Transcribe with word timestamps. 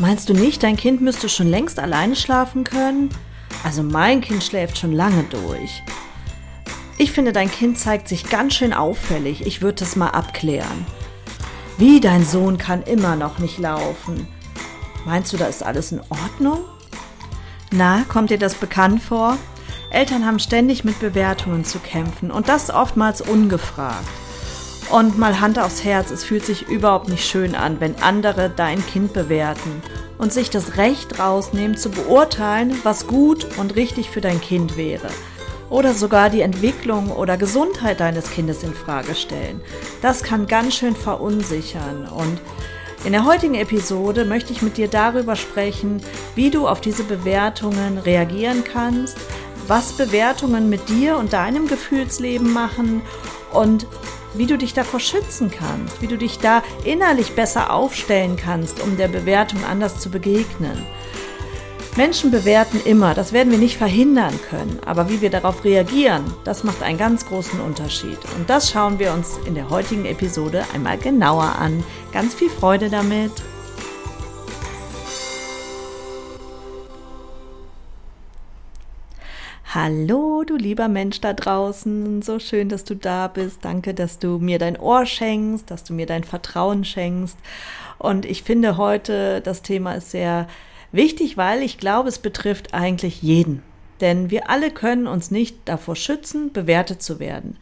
Meinst 0.00 0.28
du 0.28 0.32
nicht, 0.32 0.62
dein 0.62 0.76
Kind 0.76 1.00
müsste 1.00 1.28
schon 1.28 1.48
längst 1.48 1.80
alleine 1.80 2.14
schlafen 2.14 2.62
können? 2.62 3.10
Also 3.64 3.82
mein 3.82 4.20
Kind 4.20 4.44
schläft 4.44 4.78
schon 4.78 4.92
lange 4.92 5.24
durch. 5.24 5.82
Ich 6.98 7.10
finde, 7.10 7.32
dein 7.32 7.50
Kind 7.50 7.78
zeigt 7.78 8.06
sich 8.06 8.28
ganz 8.30 8.54
schön 8.54 8.72
auffällig. 8.72 9.44
Ich 9.44 9.60
würde 9.60 9.80
das 9.80 9.96
mal 9.96 10.10
abklären. 10.10 10.86
Wie 11.78 11.98
dein 11.98 12.24
Sohn 12.24 12.58
kann 12.58 12.82
immer 12.82 13.16
noch 13.16 13.40
nicht 13.40 13.58
laufen. 13.58 14.28
Meinst 15.04 15.32
du, 15.32 15.36
da 15.36 15.46
ist 15.46 15.64
alles 15.64 15.90
in 15.90 16.00
Ordnung? 16.10 16.60
Na, 17.72 18.04
kommt 18.08 18.30
dir 18.30 18.38
das 18.38 18.54
bekannt 18.54 19.02
vor? 19.02 19.36
Eltern 19.90 20.24
haben 20.24 20.38
ständig 20.38 20.84
mit 20.84 21.00
Bewertungen 21.00 21.64
zu 21.64 21.80
kämpfen 21.80 22.30
und 22.30 22.48
das 22.48 22.70
oftmals 22.70 23.20
ungefragt. 23.20 24.06
Und 24.90 25.18
mal 25.18 25.40
Hand 25.40 25.58
aufs 25.58 25.84
Herz, 25.84 26.10
es 26.10 26.24
fühlt 26.24 26.46
sich 26.46 26.68
überhaupt 26.68 27.08
nicht 27.08 27.28
schön 27.28 27.54
an, 27.54 27.78
wenn 27.78 27.96
andere 28.00 28.50
dein 28.54 28.84
Kind 28.86 29.12
bewerten 29.12 29.82
und 30.16 30.32
sich 30.32 30.48
das 30.48 30.78
Recht 30.78 31.18
rausnehmen 31.18 31.76
zu 31.76 31.90
beurteilen, 31.90 32.74
was 32.84 33.06
gut 33.06 33.46
und 33.58 33.76
richtig 33.76 34.10
für 34.10 34.22
dein 34.22 34.40
Kind 34.40 34.78
wäre. 34.78 35.08
Oder 35.68 35.92
sogar 35.92 36.30
die 36.30 36.40
Entwicklung 36.40 37.10
oder 37.10 37.36
Gesundheit 37.36 38.00
deines 38.00 38.30
Kindes 38.30 38.62
in 38.62 38.72
Frage 38.72 39.14
stellen. 39.14 39.60
Das 40.00 40.22
kann 40.22 40.46
ganz 40.46 40.74
schön 40.74 40.96
verunsichern 40.96 42.08
und 42.08 42.40
in 43.04 43.12
der 43.12 43.26
heutigen 43.26 43.54
Episode 43.54 44.24
möchte 44.24 44.52
ich 44.52 44.60
mit 44.60 44.76
dir 44.76 44.88
darüber 44.88 45.36
sprechen, 45.36 46.02
wie 46.34 46.50
du 46.50 46.66
auf 46.66 46.80
diese 46.80 47.04
Bewertungen 47.04 47.98
reagieren 47.98 48.64
kannst, 48.64 49.18
was 49.68 49.92
Bewertungen 49.92 50.68
mit 50.68 50.88
dir 50.88 51.16
und 51.16 51.32
deinem 51.32 51.68
Gefühlsleben 51.68 52.52
machen 52.52 53.02
und 53.52 53.86
wie 54.38 54.46
du 54.46 54.56
dich 54.56 54.72
davor 54.72 55.00
schützen 55.00 55.50
kannst, 55.50 56.00
wie 56.00 56.06
du 56.06 56.16
dich 56.16 56.38
da 56.38 56.62
innerlich 56.84 57.34
besser 57.34 57.72
aufstellen 57.72 58.36
kannst, 58.36 58.80
um 58.80 58.96
der 58.96 59.08
Bewertung 59.08 59.64
anders 59.64 59.98
zu 59.98 60.10
begegnen. 60.10 60.86
Menschen 61.96 62.30
bewerten 62.30 62.80
immer, 62.84 63.14
das 63.14 63.32
werden 63.32 63.50
wir 63.50 63.58
nicht 63.58 63.76
verhindern 63.76 64.38
können, 64.48 64.78
aber 64.86 65.10
wie 65.10 65.20
wir 65.20 65.30
darauf 65.30 65.64
reagieren, 65.64 66.24
das 66.44 66.62
macht 66.62 66.82
einen 66.82 66.96
ganz 66.96 67.26
großen 67.26 67.60
Unterschied. 67.60 68.18
Und 68.36 68.48
das 68.48 68.70
schauen 68.70 69.00
wir 69.00 69.12
uns 69.12 69.36
in 69.46 69.56
der 69.56 69.68
heutigen 69.68 70.04
Episode 70.04 70.64
einmal 70.72 70.96
genauer 70.96 71.56
an. 71.58 71.82
Ganz 72.12 72.34
viel 72.34 72.50
Freude 72.50 72.88
damit! 72.88 73.32
Hallo, 79.74 80.44
du 80.44 80.56
lieber 80.56 80.88
Mensch 80.88 81.20
da 81.20 81.34
draußen. 81.34 82.22
So 82.22 82.38
schön, 82.38 82.70
dass 82.70 82.84
du 82.84 82.96
da 82.96 83.28
bist. 83.28 83.66
Danke, 83.66 83.92
dass 83.92 84.18
du 84.18 84.38
mir 84.38 84.58
dein 84.58 84.80
Ohr 84.80 85.04
schenkst, 85.04 85.70
dass 85.70 85.84
du 85.84 85.92
mir 85.92 86.06
dein 86.06 86.24
Vertrauen 86.24 86.86
schenkst. 86.86 87.36
Und 87.98 88.24
ich 88.24 88.42
finde 88.42 88.78
heute, 88.78 89.42
das 89.42 89.60
Thema 89.60 89.92
ist 89.92 90.10
sehr 90.10 90.48
wichtig, 90.90 91.36
weil 91.36 91.62
ich 91.62 91.76
glaube, 91.76 92.08
es 92.08 92.18
betrifft 92.18 92.72
eigentlich 92.72 93.20
jeden. 93.20 93.62
Denn 94.00 94.30
wir 94.30 94.48
alle 94.48 94.70
können 94.70 95.06
uns 95.06 95.30
nicht 95.30 95.58
davor 95.66 95.96
schützen, 95.96 96.50
bewertet 96.50 97.02
zu 97.02 97.20
werden. 97.20 97.58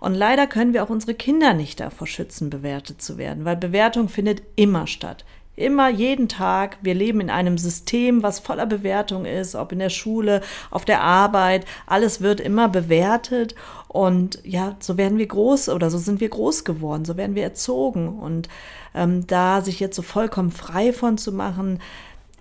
Und 0.00 0.14
leider 0.14 0.48
können 0.48 0.72
wir 0.72 0.82
auch 0.82 0.90
unsere 0.90 1.14
Kinder 1.14 1.54
nicht 1.54 1.78
davor 1.78 2.08
schützen, 2.08 2.50
bewertet 2.50 3.00
zu 3.00 3.16
werden, 3.16 3.44
weil 3.44 3.56
Bewertung 3.56 4.08
findet 4.08 4.42
immer 4.56 4.88
statt. 4.88 5.24
Immer 5.56 5.88
jeden 5.88 6.28
Tag. 6.28 6.78
Wir 6.82 6.94
leben 6.94 7.20
in 7.20 7.30
einem 7.30 7.58
System, 7.58 8.24
was 8.24 8.40
voller 8.40 8.66
Bewertung 8.66 9.24
ist, 9.24 9.54
ob 9.54 9.70
in 9.70 9.78
der 9.78 9.90
Schule, 9.90 10.40
auf 10.70 10.84
der 10.84 11.02
Arbeit. 11.02 11.64
Alles 11.86 12.20
wird 12.20 12.40
immer 12.40 12.68
bewertet. 12.68 13.54
Und 13.86 14.40
ja, 14.42 14.74
so 14.80 14.96
werden 14.96 15.18
wir 15.18 15.26
groß 15.26 15.68
oder 15.68 15.90
so 15.90 15.98
sind 15.98 16.20
wir 16.20 16.28
groß 16.28 16.64
geworden, 16.64 17.04
so 17.04 17.16
werden 17.16 17.36
wir 17.36 17.44
erzogen. 17.44 18.08
Und 18.18 18.48
ähm, 18.96 19.26
da 19.28 19.60
sich 19.60 19.78
jetzt 19.78 19.94
so 19.94 20.02
vollkommen 20.02 20.50
frei 20.50 20.92
von 20.92 21.18
zu 21.18 21.30
machen, 21.30 21.80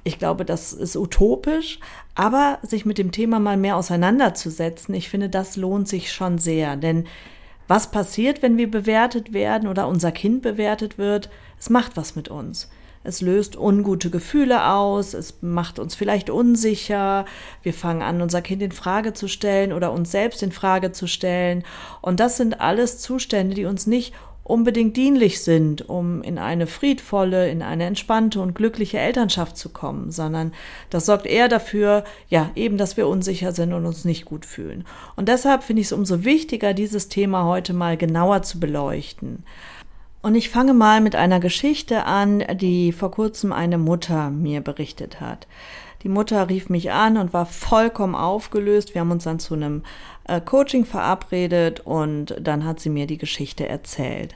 ich 0.04 0.18
glaube, 0.18 0.44
das 0.44 0.74
ist 0.74 0.96
utopisch, 0.96 1.80
aber 2.16 2.58
sich 2.64 2.86
mit 2.86 2.98
dem 2.98 3.12
Thema 3.12 3.40
mal 3.40 3.58
mehr 3.58 3.78
auseinanderzusetzen, 3.78 4.94
ich 4.96 5.08
finde, 5.10 5.30
das 5.30 5.56
lohnt 5.56 5.88
sich 5.88 6.12
schon 6.12 6.40
sehr. 6.40 6.76
Denn 6.76 7.06
was 7.68 7.92
passiert, 7.92 8.42
wenn 8.42 8.58
wir 8.58 8.70
bewertet 8.70 9.34
werden 9.34 9.70
oder 9.70 9.88
unser 9.88 10.12
Kind 10.12 10.42
bewertet 10.42 10.98
wird? 10.98 11.30
Es 11.60 11.70
macht 11.70 11.96
was 11.96 12.16
mit 12.16 12.28
uns. 12.28 12.70
Es 13.04 13.22
löst 13.22 13.58
ungute 13.58 14.10
Gefühle 14.10 14.66
aus, 14.72 15.14
es 15.14 15.36
macht 15.42 15.80
uns 15.80 15.96
vielleicht 15.96 16.30
unsicher, 16.30 17.26
wir 17.62 17.74
fangen 17.74 18.02
an, 18.02 18.22
unser 18.22 18.42
Kind 18.42 18.62
in 18.62 18.72
Frage 18.72 19.14
zu 19.14 19.28
stellen 19.28 19.74
oder 19.74 19.92
uns 19.92 20.12
selbst 20.12 20.42
in 20.44 20.52
Frage 20.52 20.92
zu 20.92 21.08
stellen. 21.08 21.64
Und 22.02 22.20
das 22.20 22.38
sind 22.38 22.62
alles 22.62 23.00
Zustände, 23.00 23.56
die 23.56 23.66
uns 23.66 23.88
nicht 23.88 24.14
unbedingt 24.44 24.98
dienlich 24.98 25.42
sind, 25.42 25.88
um 25.88 26.22
in 26.22 26.38
eine 26.38 26.68
friedvolle, 26.68 27.50
in 27.50 27.62
eine 27.62 27.86
entspannte 27.86 28.42
und 28.42 28.56
glückliche 28.56 29.00
Elternschaft 29.00 29.58
zu 29.58 29.70
kommen, 29.70 30.12
sondern 30.12 30.54
das 30.90 31.06
sorgt 31.06 31.26
eher 31.26 31.48
dafür, 31.48 32.04
ja, 32.28 32.52
eben, 32.56 32.78
dass 32.78 32.98
wir 32.98 33.08
unsicher 33.08 33.54
sind 33.54 33.72
und 33.72 33.86
uns 33.86 34.04
nicht 34.04 34.26
gut 34.26 34.46
fühlen. 34.46 34.86
Und 35.16 35.30
deshalb 35.30 35.64
finde 35.64 35.82
ich 35.82 35.88
es 35.88 35.94
umso 35.94 36.26
wichtiger, 36.26 36.74
dieses 36.74 37.08
Thema 37.08 37.46
heute 37.46 37.74
mal 37.74 37.96
genauer 37.96 38.42
zu 38.44 38.60
beleuchten. 38.60 39.46
Und 40.24 40.36
ich 40.36 40.50
fange 40.50 40.74
mal 40.74 41.02
mit 41.02 41.18
einer 41.18 41.42
Geschichte 41.42 42.06
an, 42.06 42.42
die 42.56 42.94
vor 42.94 43.12
kurzem 43.12 43.52
eine 43.52 43.78
Mutter 43.78 44.30
mir 44.30 44.62
berichtet 44.62 45.20
hat. 45.20 45.48
Die 46.02 46.08
Mutter 46.08 46.48
rief 46.48 46.70
mich 46.70 46.94
an 46.94 47.18
und 47.18 47.34
war 47.34 47.46
vollkommen 47.46 48.16
aufgelöst. 48.16 48.94
Wir 48.94 49.02
haben 49.02 49.12
uns 49.12 49.26
dann 49.26 49.40
zu 49.40 49.54
einem 49.54 49.84
äh, 50.28 50.42
Coaching 50.42 50.86
verabredet 50.86 51.82
und 51.82 52.36
dann 52.40 52.66
hat 52.66 52.80
sie 52.80 52.90
mir 52.90 53.08
die 53.08 53.18
Geschichte 53.18 53.68
erzählt. 53.68 54.36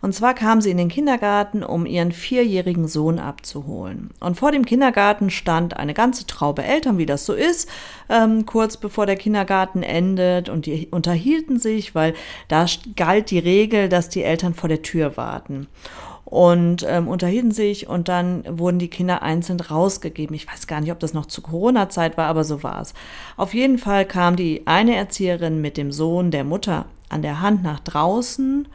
Und 0.00 0.14
zwar 0.14 0.34
kam 0.34 0.60
sie 0.60 0.70
in 0.70 0.76
den 0.76 0.88
Kindergarten, 0.88 1.64
um 1.64 1.84
ihren 1.84 2.12
vierjährigen 2.12 2.86
Sohn 2.86 3.18
abzuholen. 3.18 4.10
Und 4.20 4.36
vor 4.36 4.52
dem 4.52 4.64
Kindergarten 4.64 5.28
stand 5.30 5.76
eine 5.76 5.94
ganze 5.94 6.26
Traube 6.26 6.62
Eltern, 6.62 6.98
wie 6.98 7.06
das 7.06 7.26
so 7.26 7.34
ist, 7.34 7.68
ähm, 8.08 8.46
kurz 8.46 8.76
bevor 8.76 9.06
der 9.06 9.16
Kindergarten 9.16 9.82
endet. 9.82 10.48
Und 10.48 10.66
die 10.66 10.88
unterhielten 10.90 11.58
sich, 11.58 11.94
weil 11.96 12.14
da 12.46 12.66
galt 12.94 13.30
die 13.30 13.40
Regel, 13.40 13.88
dass 13.88 14.08
die 14.08 14.22
Eltern 14.22 14.54
vor 14.54 14.68
der 14.68 14.82
Tür 14.82 15.16
warten 15.16 15.66
und 16.28 16.84
ähm, 16.86 17.08
unterhielten 17.08 17.52
sich 17.52 17.88
und 17.88 18.08
dann 18.08 18.44
wurden 18.46 18.78
die 18.78 18.88
Kinder 18.88 19.22
einzeln 19.22 19.58
rausgegeben. 19.60 20.36
Ich 20.36 20.46
weiß 20.46 20.66
gar 20.66 20.82
nicht, 20.82 20.92
ob 20.92 21.00
das 21.00 21.14
noch 21.14 21.24
zu 21.24 21.40
Corona-Zeit 21.40 22.18
war, 22.18 22.26
aber 22.26 22.44
so 22.44 22.62
war 22.62 22.82
es. 22.82 22.92
Auf 23.38 23.54
jeden 23.54 23.78
Fall 23.78 24.04
kam 24.04 24.36
die 24.36 24.66
eine 24.66 24.94
Erzieherin 24.94 25.62
mit 25.62 25.78
dem 25.78 25.90
Sohn 25.90 26.30
der 26.30 26.44
Mutter 26.44 26.84
an 27.08 27.22
der 27.22 27.40
Hand 27.40 27.62
nach 27.62 27.80
draußen 27.80 28.68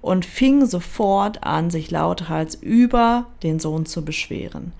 und 0.00 0.24
fing 0.24 0.64
sofort 0.64 1.44
an, 1.44 1.68
sich 1.70 1.90
lauthals 1.90 2.54
über 2.54 3.26
den 3.42 3.60
Sohn 3.60 3.84
zu 3.84 4.02
beschweren 4.02 4.72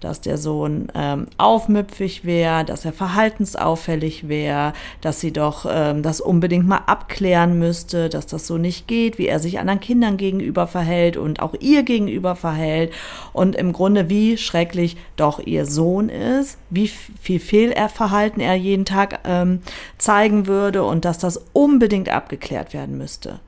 dass 0.00 0.20
der 0.20 0.38
Sohn 0.38 0.88
ähm, 0.94 1.26
aufmüpfig 1.38 2.24
wäre, 2.24 2.64
dass 2.64 2.84
er 2.84 2.92
verhaltensauffällig 2.92 4.28
wäre, 4.28 4.72
dass 5.00 5.20
sie 5.20 5.32
doch 5.32 5.66
ähm, 5.68 6.02
das 6.02 6.20
unbedingt 6.20 6.68
mal 6.68 6.82
abklären 6.86 7.58
müsste, 7.58 8.08
dass 8.08 8.26
das 8.26 8.46
so 8.46 8.58
nicht 8.58 8.86
geht, 8.86 9.18
wie 9.18 9.26
er 9.26 9.40
sich 9.40 9.58
anderen 9.58 9.80
Kindern 9.80 10.16
gegenüber 10.16 10.68
verhält 10.68 11.16
und 11.16 11.40
auch 11.40 11.54
ihr 11.58 11.82
gegenüber 11.82 12.36
verhält 12.36 12.92
und 13.32 13.56
im 13.56 13.72
Grunde 13.72 14.08
wie 14.08 14.36
schrecklich 14.36 14.96
doch 15.16 15.40
ihr 15.40 15.66
Sohn 15.66 16.08
ist, 16.08 16.58
wie 16.70 16.88
viel 16.88 17.40
Fehlverhalten 17.40 18.40
er 18.40 18.54
jeden 18.54 18.84
Tag 18.84 19.20
ähm, 19.24 19.62
zeigen 19.98 20.46
würde 20.46 20.84
und 20.84 21.04
dass 21.04 21.18
das 21.18 21.44
unbedingt 21.52 22.08
abgeklärt 22.08 22.72
werden 22.72 22.96
müsste. 22.96 23.40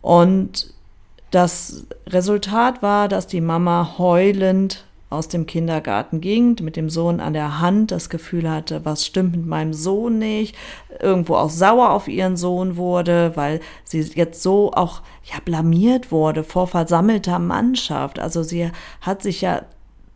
Und 0.00 0.72
das 1.30 1.86
Resultat 2.08 2.82
war, 2.82 3.08
dass 3.08 3.26
die 3.26 3.40
Mama 3.40 3.96
heulend 3.98 4.84
aus 5.10 5.26
dem 5.26 5.44
Kindergarten 5.44 6.20
ging, 6.20 6.56
mit 6.62 6.76
dem 6.76 6.88
Sohn 6.88 7.18
an 7.18 7.32
der 7.32 7.60
Hand, 7.60 7.90
das 7.90 8.08
Gefühl 8.08 8.48
hatte, 8.48 8.84
was 8.84 9.04
stimmt 9.04 9.36
mit 9.36 9.46
meinem 9.46 9.72
Sohn 9.72 10.18
nicht, 10.18 10.56
irgendwo 11.00 11.34
auch 11.34 11.50
sauer 11.50 11.90
auf 11.90 12.06
ihren 12.06 12.36
Sohn 12.36 12.76
wurde, 12.76 13.32
weil 13.34 13.60
sie 13.82 14.00
jetzt 14.00 14.40
so 14.40 14.72
auch 14.72 15.02
ja 15.24 15.40
blamiert 15.44 16.12
wurde 16.12 16.44
vor 16.44 16.68
versammelter 16.68 17.40
Mannschaft. 17.40 18.20
Also 18.20 18.44
sie 18.44 18.70
hat 19.00 19.22
sich 19.22 19.40
ja 19.40 19.62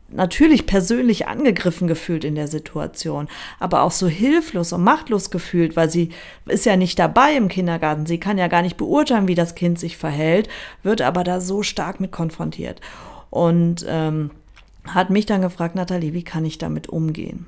natürlich 0.09 0.67
persönlich 0.67 1.27
angegriffen 1.27 1.89
gefühlt 1.89 2.25
in 2.25 2.37
der 2.37 2.47
Situation, 2.47 3.27
aber 3.59 3.83
auch 3.83 3.91
so 3.91 4.07
hilflos 4.07 4.73
und 4.73 4.85
machtlos 4.85 5.31
gefühlt, 5.31 5.75
weil 5.75 5.91
sie 5.91 6.11
ist 6.47 6.67
ja 6.67 6.77
nicht 6.77 7.01
dabei 7.01 7.35
im 7.35 7.49
Kindergarten, 7.49 8.07
sie 8.07 8.21
kann 8.21 8.39
ja 8.39 8.47
gar 8.47 8.63
nicht 8.63 8.77
beurteilen, 8.77 9.27
wie 9.27 9.35
das 9.35 9.57
Kind 9.57 9.81
sich 9.81 9.97
verhält, 9.97 10.49
wird 10.85 11.03
aber 11.03 11.25
da 11.25 11.41
so 11.41 11.65
stark 11.65 11.99
mit 11.99 12.13
konfrontiert. 12.13 12.81
Und 13.31 13.85
ähm, 13.89 14.31
hat 14.87 15.11
mich 15.11 15.27
dann 15.27 15.43
gefragt, 15.43 15.75
Nathalie, 15.75 16.13
wie 16.13 16.25
kann 16.25 16.45
ich 16.45 16.59
damit 16.59 16.89
umgehen? 16.89 17.47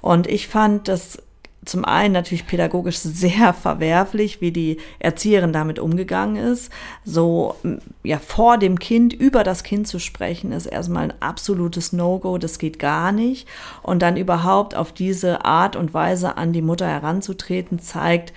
Und 0.00 0.26
ich 0.26 0.48
fand 0.48 0.88
das 0.88 1.18
zum 1.64 1.84
einen 1.84 2.12
natürlich 2.12 2.46
pädagogisch 2.46 2.98
sehr 2.98 3.54
verwerflich, 3.54 4.40
wie 4.40 4.50
die 4.52 4.78
Erzieherin 4.98 5.52
damit 5.52 5.78
umgegangen 5.78 6.36
ist. 6.36 6.70
So, 7.04 7.54
ja, 8.02 8.18
vor 8.18 8.58
dem 8.58 8.78
Kind, 8.78 9.12
über 9.12 9.44
das 9.44 9.62
Kind 9.62 9.86
zu 9.86 9.98
sprechen, 9.98 10.52
ist 10.52 10.66
erstmal 10.66 11.04
ein 11.04 11.14
absolutes 11.20 11.92
No-Go, 11.92 12.38
das 12.38 12.58
geht 12.58 12.78
gar 12.78 13.12
nicht. 13.12 13.48
Und 13.82 14.02
dann 14.02 14.16
überhaupt 14.16 14.74
auf 14.74 14.92
diese 14.92 15.44
Art 15.44 15.76
und 15.76 15.94
Weise 15.94 16.36
an 16.36 16.52
die 16.52 16.62
Mutter 16.62 16.88
heranzutreten, 16.88 17.78
zeigt, 17.78 18.32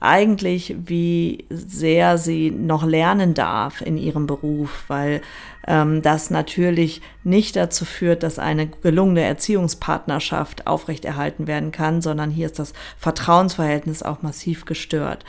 eigentlich, 0.00 0.76
wie 0.84 1.46
sehr 1.50 2.18
sie 2.18 2.50
noch 2.50 2.84
lernen 2.84 3.34
darf 3.34 3.80
in 3.80 3.96
ihrem 3.96 4.26
Beruf, 4.26 4.84
weil 4.88 5.22
ähm, 5.66 6.02
das 6.02 6.30
natürlich 6.30 7.02
nicht 7.24 7.56
dazu 7.56 7.84
führt, 7.84 8.22
dass 8.22 8.38
eine 8.38 8.68
gelungene 8.68 9.22
Erziehungspartnerschaft 9.22 10.66
aufrechterhalten 10.66 11.46
werden 11.46 11.72
kann, 11.72 12.00
sondern 12.00 12.30
hier 12.30 12.46
ist 12.46 12.58
das 12.58 12.72
Vertrauensverhältnis 12.96 14.02
auch 14.02 14.22
massiv 14.22 14.64
gestört. 14.64 15.24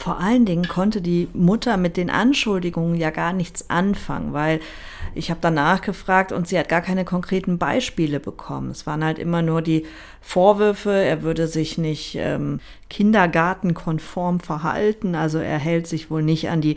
Vor 0.00 0.18
allen 0.18 0.46
Dingen 0.46 0.66
konnte 0.66 1.02
die 1.02 1.28
Mutter 1.34 1.76
mit 1.76 1.98
den 1.98 2.08
Anschuldigungen 2.08 2.94
ja 2.94 3.10
gar 3.10 3.34
nichts 3.34 3.68
anfangen, 3.68 4.32
weil 4.32 4.60
ich 5.14 5.28
habe 5.30 5.40
danach 5.42 5.82
gefragt 5.82 6.32
und 6.32 6.48
sie 6.48 6.58
hat 6.58 6.70
gar 6.70 6.80
keine 6.80 7.04
konkreten 7.04 7.58
Beispiele 7.58 8.18
bekommen. 8.18 8.70
Es 8.70 8.86
waren 8.86 9.04
halt 9.04 9.18
immer 9.18 9.42
nur 9.42 9.60
die 9.60 9.84
Vorwürfe, 10.20 10.92
er 10.92 11.22
würde 11.22 11.46
sich 11.46 11.78
nicht 11.78 12.14
ähm, 12.16 12.60
kindergartenkonform 12.88 14.40
verhalten, 14.40 15.14
also 15.14 15.38
er 15.38 15.58
hält 15.58 15.86
sich 15.86 16.10
wohl 16.10 16.22
nicht 16.22 16.50
an 16.50 16.60
die 16.60 16.76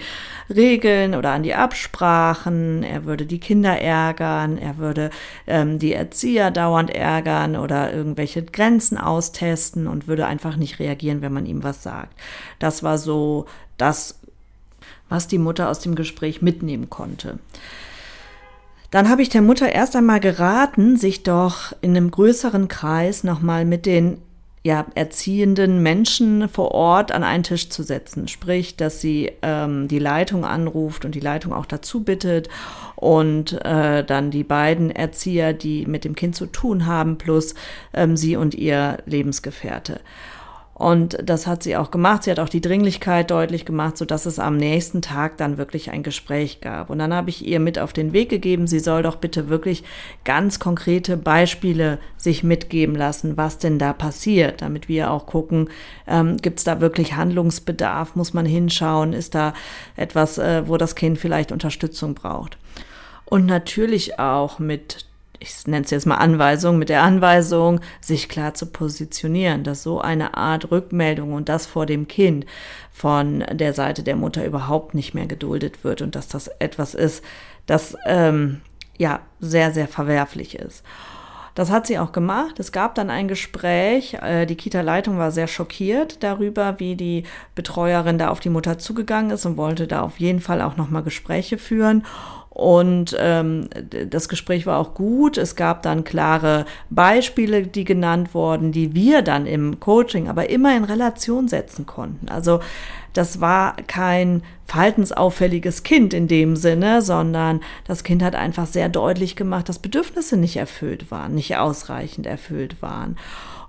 Regeln 0.50 1.14
oder 1.14 1.32
an 1.32 1.44
die 1.44 1.54
Absprachen, 1.54 2.84
er 2.84 3.06
würde 3.06 3.26
die 3.26 3.40
Kinder 3.40 3.80
ärgern, 3.80 4.58
er 4.58 4.78
würde 4.78 5.10
ähm, 5.46 5.78
die 5.78 5.94
Erzieher 5.94 6.52
dauernd 6.52 6.90
ärgern 6.90 7.56
oder 7.56 7.94
irgendwelche 7.94 8.44
Grenzen 8.44 8.98
austesten 8.98 9.88
und 9.88 10.08
würde 10.08 10.26
einfach 10.26 10.56
nicht 10.56 10.80
reagieren, 10.80 11.22
wenn 11.22 11.34
man 11.34 11.46
ihm 11.46 11.64
was 11.64 11.84
sagt. 11.84 12.18
Das 12.60 12.82
war 12.82 12.98
so 12.98 13.46
das, 13.78 14.20
was 15.10 15.28
die 15.28 15.38
Mutter 15.38 15.70
aus 15.70 15.80
dem 15.80 15.96
Gespräch 15.96 16.42
mitnehmen 16.42 16.90
konnte. 16.90 17.40
Dann 18.94 19.10
habe 19.10 19.24
ich 19.24 19.30
der 19.30 19.42
Mutter 19.42 19.72
erst 19.72 19.96
einmal 19.96 20.20
geraten, 20.20 20.98
sich 20.98 21.24
doch 21.24 21.74
in 21.82 21.98
einem 21.98 22.12
größeren 22.12 22.68
Kreis 22.68 23.24
nochmal 23.24 23.66
mit 23.66 23.88
den 23.88 24.20
ja, 24.62 24.86
erziehenden 24.94 25.82
Menschen 25.82 26.48
vor 26.48 26.70
Ort 26.74 27.12
an 27.12 27.24
einen 27.24 27.42
Tisch 27.42 27.70
zu 27.70 27.82
setzen. 27.82 28.28
Sprich, 28.28 28.78
dass 28.78 29.02
sie 29.02 29.32
ähm, 29.42 29.88
die 29.88 29.98
Leitung 29.98 30.46
anruft 30.46 31.06
und 31.06 31.16
die 31.16 31.22
Leitung 31.22 31.54
auch 31.54 31.66
dazu 31.66 32.04
bittet 32.04 32.50
und 32.96 33.54
äh, 33.66 34.04
dann 34.04 34.30
die 34.30 34.44
beiden 34.44 34.92
Erzieher, 34.92 35.54
die 35.54 35.88
mit 35.88 36.06
dem 36.06 36.14
Kind 36.14 36.36
zu 36.36 36.46
tun 36.46 36.86
haben, 36.86 37.18
plus 37.18 37.56
ähm, 37.96 38.16
sie 38.16 38.36
und 38.36 38.54
ihr 38.54 39.00
Lebensgefährte. 39.08 40.02
Und 40.74 41.18
das 41.24 41.46
hat 41.46 41.62
sie 41.62 41.78
auch 41.78 41.92
gemacht. 41.92 42.24
Sie 42.24 42.32
hat 42.32 42.40
auch 42.40 42.50
die 42.50 42.62
Dringlichkeit 42.62 43.30
deutlich 43.30 43.64
gemacht, 43.64 43.96
so 43.96 44.06
dass 44.06 44.26
es 44.26 44.40
am 44.40 44.58
nächsten 44.58 45.04
Tag 45.04 45.38
dann 45.38 45.60
wirklich 45.60 45.92
ein 45.92 46.02
Gespräch 46.02 46.62
gab. 46.62 46.90
Und 46.90 46.98
dann 46.98 47.14
habe 47.14 47.30
ich 47.30 47.46
ihr 47.46 47.60
mit 47.60 47.78
auf 47.78 47.94
den 47.94 48.12
Weg 48.12 48.30
gegeben, 48.30 48.66
sie 48.66 48.80
soll 48.80 49.04
doch 49.04 49.18
bitte 49.18 49.50
wirklich 49.50 49.84
ganz 50.24 50.60
konkrete 50.60 51.16
Beispiele 51.16 52.00
sich 52.18 52.44
mitgeben 52.44 52.96
lassen, 52.96 53.38
was 53.38 53.60
denn 53.60 53.78
da 53.78 53.94
passiert, 53.94 54.64
damit 54.64 54.90
wir 54.90 55.12
auch 55.12 55.28
gucken, 55.28 55.70
ähm, 56.08 56.38
gibt 56.38 56.58
es 56.58 56.66
da 56.66 56.82
wirklich 56.82 57.16
Handlungsbedarf, 57.16 58.16
muss 58.16 58.34
man 58.34 58.48
hinschauen, 58.48 59.14
ist 59.14 59.36
da 59.36 59.54
etwas, 59.96 60.40
äh, 60.40 60.68
wo 60.68 60.78
das 60.78 60.96
Kind 60.96 61.20
vielleicht 61.20 61.52
Unterstützung 61.52 62.16
braucht. 62.16 62.58
Und 63.26 63.46
natürlich 63.46 64.20
auch 64.20 64.58
mit 64.58 65.06
ich 65.44 65.68
nenne 65.68 65.84
es 65.84 65.92
jetzt 65.92 66.06
mal 66.06 66.16
Anweisung, 66.16 66.80
mit 66.80 66.88
der 66.88 67.04
Anweisung, 67.04 67.82
sich 68.00 68.30
klar 68.30 68.54
zu 68.54 68.68
positionieren, 68.68 69.64
dass 69.64 69.84
so 69.84 70.00
eine 70.00 70.38
Art 70.38 70.72
Rückmeldung 70.72 71.34
und 71.34 71.50
das 71.50 71.66
vor 71.66 71.86
dem 71.86 72.08
Kind 72.08 72.46
von 72.92 73.44
der 73.52 73.74
Seite 73.74 74.04
der 74.04 74.16
Mutter 74.16 74.46
überhaupt 74.46 74.94
nicht 74.94 75.14
mehr 75.14 75.28
geduldet 75.28 75.84
wird 75.84 76.02
und 76.02 76.16
dass 76.16 76.30
das 76.30 76.48
etwas 76.60 76.94
ist, 76.96 77.24
das 77.66 77.98
ähm, 78.06 78.62
ja 78.98 79.20
sehr, 79.42 79.72
sehr 79.72 79.90
verwerflich 79.90 80.56
ist. 80.56 80.84
Das 81.56 81.70
hat 81.70 81.86
sie 81.86 82.00
auch 82.00 82.12
gemacht. 82.12 82.60
Es 82.60 82.72
gab 82.72 82.96
dann 82.96 83.12
ein 83.12 83.28
Gespräch. 83.28 84.16
Äh, 84.16 84.48
die 84.48 84.56
Kita-Leitung 84.56 85.20
war 85.20 85.30
sehr 85.30 85.48
schockiert 85.48 86.24
darüber, 86.24 86.80
wie 86.80 86.96
die 86.96 87.24
Betreuerin 87.54 88.18
da 88.18 88.30
auf 88.30 88.40
die 88.40 88.50
Mutter 88.50 88.80
zugegangen 88.80 89.30
ist 89.30 89.46
und 89.46 89.58
wollte 89.58 89.86
da 89.86 90.02
auf 90.02 90.20
jeden 90.20 90.40
Fall 90.40 90.62
auch 90.62 90.78
nochmal 90.78 91.04
Gespräche 91.04 91.60
führen. 91.60 92.06
Und 92.54 93.18
ähm, 93.20 93.68
das 94.12 94.30
Gespräch 94.30 94.68
war 94.68 94.78
auch 94.78 94.94
gut. 94.94 95.40
Es 95.40 95.56
gab 95.56 95.82
dann 95.82 96.04
klare 96.04 96.66
Beispiele, 96.92 97.64
die 97.66 97.84
genannt 97.84 98.36
wurden, 98.36 98.72
die 98.72 98.94
wir 98.94 99.24
dann 99.24 99.48
im 99.48 99.80
Coaching 99.80 100.30
aber 100.30 100.52
immer 100.52 100.78
in 100.78 100.84
Relation 100.84 101.48
setzen 101.48 101.88
konnten. 101.88 102.30
Also 102.30 102.60
das 103.14 103.42
war 103.42 103.76
kein 103.88 104.44
verhaltensauffälliges 104.68 105.82
Kind 105.82 106.14
in 106.14 106.28
dem 106.28 106.56
Sinne, 106.56 107.02
sondern 107.02 107.62
das 107.88 108.04
Kind 108.04 108.22
hat 108.22 108.36
einfach 108.36 108.68
sehr 108.68 108.88
deutlich 108.88 109.36
gemacht, 109.36 109.68
dass 109.68 109.80
Bedürfnisse 109.80 110.38
nicht 110.38 110.58
erfüllt 110.58 111.10
waren, 111.10 111.34
nicht 111.34 111.58
ausreichend 111.58 112.28
erfüllt 112.28 112.84
waren. 112.84 113.18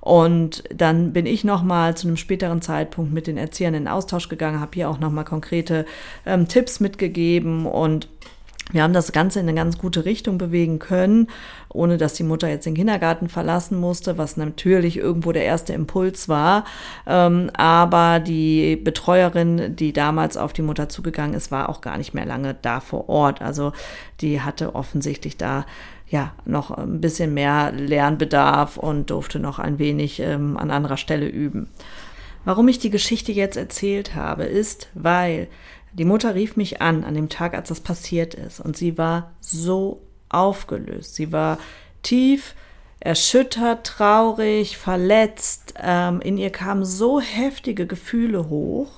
Und 0.01 0.63
dann 0.75 1.15
bin 1.15 1.25
ich 1.25 1.45
nochmal 1.45 1.97
zu 1.97 2.07
einem 2.07 2.19
späteren 2.19 2.61
Zeitpunkt 2.61 3.15
mit 3.15 3.27
den 3.27 3.39
Erziehern 3.39 3.73
in 3.73 3.89
Austausch 3.89 4.29
gegangen, 4.29 4.61
habe 4.61 4.73
hier 4.75 4.91
auch 4.91 4.99
nochmal 4.99 5.25
konkrete 5.25 5.87
ähm, 6.27 6.49
Tipps 6.49 6.81
mitgegeben 6.81 7.65
und 7.65 8.09
wir 8.73 8.83
haben 8.83 8.95
das 8.95 9.13
Ganze 9.13 9.41
in 9.41 9.49
eine 9.49 9.57
ganz 9.57 9.79
gute 9.79 10.05
Richtung 10.05 10.39
bewegen 10.39 10.79
können, 10.79 11.29
ohne 11.69 11.99
dass 11.99 12.15
die 12.15 12.23
Mutter 12.23 12.49
jetzt 12.49 12.65
den 12.65 12.75
Kindergarten 12.75 13.29
verlassen 13.29 13.79
musste, 13.79 14.17
was 14.17 14.37
natürlich 14.37 14.97
irgendwo 14.97 15.33
der 15.33 15.45
erste 15.45 15.75
Impuls 15.75 16.29
war. 16.29 16.65
Ähm, 17.07 17.51
aber 17.55 18.21
die 18.21 18.77
Betreuerin, 18.77 19.77
die 19.77 19.93
damals 19.93 20.37
auf 20.37 20.55
die 20.55 20.63
Mutter 20.63 20.89
zugegangen 20.89 21.35
ist, 21.35 21.51
war 21.51 21.69
auch 21.69 21.83
gar 21.83 21.99
nicht 21.99 22.15
mehr 22.15 22.25
lange 22.25 22.57
da 22.63 22.81
vor 22.81 23.09
Ort. 23.09 23.43
Also 23.43 23.73
die 24.21 24.41
hatte 24.41 24.75
offensichtlich 24.75 25.37
da 25.37 25.67
ja 26.09 26.33
noch 26.47 26.71
ein 26.71 27.01
bisschen 27.01 27.35
mehr 27.35 27.71
Lernbedarf 27.71 28.79
und 28.79 29.11
durfte 29.11 29.41
noch 29.41 29.59
ein 29.59 29.79
wenig 29.79 30.21
ähm, 30.21 30.57
an 30.57 30.71
anderer 30.71 30.97
Stelle 30.97 31.27
üben. 31.27 31.69
Warum 32.45 32.69
ich 32.69 32.79
die 32.79 32.91
Geschichte 32.91 33.33
jetzt 33.33 33.57
erzählt 33.57 34.15
habe, 34.15 34.45
ist, 34.45 34.89
weil 34.95 35.49
die 35.95 36.05
Mutter 36.05 36.35
rief 36.35 36.57
mich 36.57 36.83
an 36.83 37.05
an 37.05 37.15
dem 37.15 37.29
Tag, 37.29 37.55
als 37.55 37.69
das 37.69 37.81
passiert 37.81 38.35
ist, 38.35 38.61
und 38.61 38.77
sie 38.77 38.99
war 38.99 39.33
so 39.41 40.03
aufgelöst. 40.29 41.15
Sie 41.15 41.33
war 41.33 41.59
tief 42.03 42.55
erschüttert, 43.01 43.87
traurig, 43.87 44.77
verletzt. 44.79 45.75
Ähm, 45.81 46.21
in 46.21 46.39
ihr 46.39 46.51
kamen 46.51 46.85
so 46.85 47.21
heftige 47.21 47.87
Gefühle 47.87 48.49
hoch. 48.49 48.91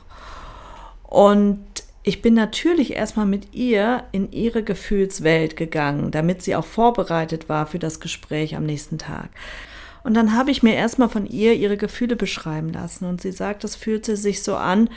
Und 1.02 1.64
ich 2.02 2.22
bin 2.22 2.34
natürlich 2.34 2.94
erstmal 2.94 3.26
mit 3.26 3.52
ihr 3.52 4.04
in 4.12 4.30
ihre 4.30 4.62
Gefühlswelt 4.62 5.56
gegangen, 5.56 6.12
damit 6.12 6.40
sie 6.40 6.54
auch 6.54 6.64
vorbereitet 6.64 7.48
war 7.48 7.66
für 7.66 7.80
das 7.80 7.98
Gespräch 7.98 8.54
am 8.54 8.64
nächsten 8.64 8.98
Tag. 8.98 9.30
Und 10.04 10.14
dann 10.14 10.36
habe 10.36 10.52
ich 10.52 10.62
mir 10.62 10.74
erstmal 10.74 11.08
von 11.08 11.26
ihr 11.26 11.54
ihre 11.54 11.76
Gefühle 11.76 12.14
beschreiben 12.14 12.72
lassen. 12.72 13.06
Und 13.06 13.20
sie 13.20 13.32
sagt, 13.32 13.64
es 13.64 13.74
fühlte 13.74 14.16
sich 14.16 14.44
so 14.44 14.54
an, 14.54 14.88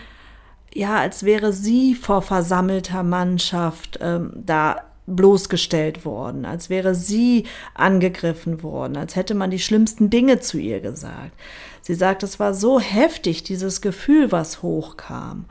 ja, 0.73 0.97
als 0.97 1.23
wäre 1.23 1.53
sie 1.53 1.95
vor 1.95 2.21
versammelter 2.21 3.03
Mannschaft 3.03 3.99
ähm, 4.01 4.31
da 4.35 4.81
bloßgestellt 5.07 6.05
worden, 6.05 6.45
als 6.45 6.69
wäre 6.69 6.95
sie 6.95 7.45
angegriffen 7.73 8.61
worden, 8.63 8.95
als 8.95 9.15
hätte 9.15 9.33
man 9.33 9.49
die 9.49 9.59
schlimmsten 9.59 10.09
Dinge 10.09 10.39
zu 10.39 10.57
ihr 10.59 10.79
gesagt. 10.79 11.31
Sie 11.81 11.95
sagt, 11.95 12.23
es 12.23 12.39
war 12.39 12.53
so 12.53 12.79
heftig, 12.79 13.43
dieses 13.43 13.81
Gefühl, 13.81 14.31
was 14.31 14.61
hochkam. 14.61 15.45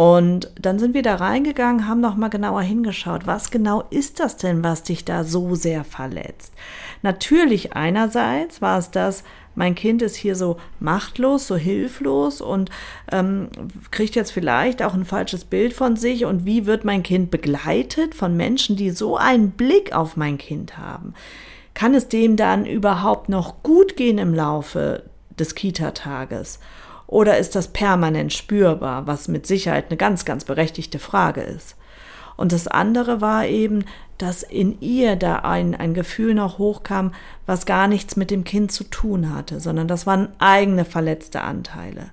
Und 0.00 0.50
dann 0.58 0.78
sind 0.78 0.94
wir 0.94 1.02
da 1.02 1.16
reingegangen, 1.16 1.86
haben 1.86 2.00
noch 2.00 2.16
mal 2.16 2.28
genauer 2.28 2.62
hingeschaut, 2.62 3.26
was 3.26 3.50
genau 3.50 3.84
ist 3.90 4.18
das 4.18 4.38
denn, 4.38 4.64
was 4.64 4.82
dich 4.82 5.04
da 5.04 5.24
so 5.24 5.54
sehr 5.54 5.84
verletzt? 5.84 6.54
Natürlich 7.02 7.74
einerseits 7.74 8.62
war 8.62 8.78
es 8.78 8.90
das, 8.90 9.24
mein 9.54 9.74
Kind 9.74 10.00
ist 10.00 10.16
hier 10.16 10.36
so 10.36 10.56
machtlos, 10.78 11.46
so 11.46 11.54
hilflos 11.54 12.40
und 12.40 12.70
ähm, 13.12 13.50
kriegt 13.90 14.14
jetzt 14.14 14.30
vielleicht 14.30 14.82
auch 14.82 14.94
ein 14.94 15.04
falsches 15.04 15.44
Bild 15.44 15.74
von 15.74 15.96
sich. 15.96 16.24
Und 16.24 16.46
wie 16.46 16.64
wird 16.64 16.82
mein 16.86 17.02
Kind 17.02 17.30
begleitet 17.30 18.14
von 18.14 18.34
Menschen, 18.38 18.76
die 18.76 18.92
so 18.92 19.18
einen 19.18 19.50
Blick 19.50 19.94
auf 19.94 20.16
mein 20.16 20.38
Kind 20.38 20.78
haben? 20.78 21.12
Kann 21.74 21.92
es 21.92 22.08
dem 22.08 22.36
dann 22.36 22.64
überhaupt 22.64 23.28
noch 23.28 23.62
gut 23.62 23.98
gehen 23.98 24.16
im 24.16 24.32
Laufe 24.32 25.02
des 25.38 25.54
Kita-Tages? 25.54 26.58
Oder 27.10 27.38
ist 27.38 27.56
das 27.56 27.66
permanent 27.66 28.32
spürbar, 28.32 29.08
was 29.08 29.26
mit 29.26 29.44
Sicherheit 29.44 29.86
eine 29.88 29.96
ganz, 29.96 30.24
ganz 30.24 30.44
berechtigte 30.44 31.00
Frage 31.00 31.40
ist? 31.40 31.74
Und 32.36 32.52
das 32.52 32.68
andere 32.68 33.20
war 33.20 33.46
eben, 33.46 33.84
dass 34.16 34.44
in 34.44 34.80
ihr 34.80 35.16
da 35.16 35.40
ein, 35.40 35.74
ein 35.74 35.92
Gefühl 35.92 36.34
noch 36.34 36.58
hochkam, 36.58 37.12
was 37.46 37.66
gar 37.66 37.88
nichts 37.88 38.14
mit 38.14 38.30
dem 38.30 38.44
Kind 38.44 38.70
zu 38.70 38.84
tun 38.84 39.34
hatte, 39.34 39.58
sondern 39.58 39.88
das 39.88 40.06
waren 40.06 40.28
eigene 40.38 40.84
verletzte 40.84 41.40
Anteile. 41.40 42.10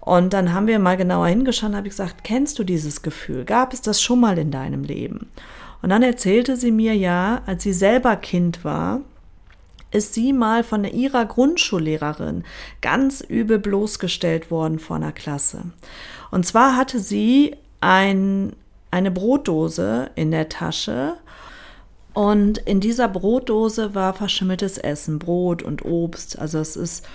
Und 0.00 0.34
dann 0.34 0.52
haben 0.52 0.66
wir 0.66 0.78
mal 0.80 0.98
genauer 0.98 1.28
hingeschaut 1.28 1.70
und 1.70 1.76
habe 1.76 1.86
ich 1.86 1.92
gesagt, 1.92 2.22
kennst 2.22 2.58
du 2.58 2.64
dieses 2.64 3.00
Gefühl? 3.00 3.46
Gab 3.46 3.72
es 3.72 3.80
das 3.80 4.02
schon 4.02 4.20
mal 4.20 4.36
in 4.36 4.50
deinem 4.50 4.84
Leben? 4.84 5.30
Und 5.80 5.88
dann 5.88 6.02
erzählte 6.02 6.56
sie 6.56 6.72
mir 6.72 6.94
ja, 6.94 7.40
als 7.46 7.62
sie 7.62 7.72
selber 7.72 8.16
Kind 8.16 8.66
war, 8.66 9.00
ist 9.90 10.14
sie 10.14 10.32
mal 10.32 10.62
von 10.62 10.84
ihrer 10.84 11.24
Grundschullehrerin 11.26 12.44
ganz 12.80 13.20
übel 13.20 13.58
bloßgestellt 13.58 14.50
worden 14.50 14.78
vor 14.78 14.96
einer 14.96 15.12
Klasse. 15.12 15.64
Und 16.30 16.46
zwar 16.46 16.76
hatte 16.76 17.00
sie 17.00 17.56
ein, 17.80 18.54
eine 18.90 19.10
Brotdose 19.10 20.10
in 20.14 20.30
der 20.30 20.48
Tasche 20.48 21.16
und 22.12 22.58
in 22.58 22.80
dieser 22.80 23.08
Brotdose 23.08 23.94
war 23.94 24.14
verschimmeltes 24.14 24.78
Essen, 24.78 25.18
Brot 25.18 25.62
und 25.62 25.84
Obst. 25.84 26.38
Also 26.38 26.58
es 26.58 26.76
ist, 26.76 27.06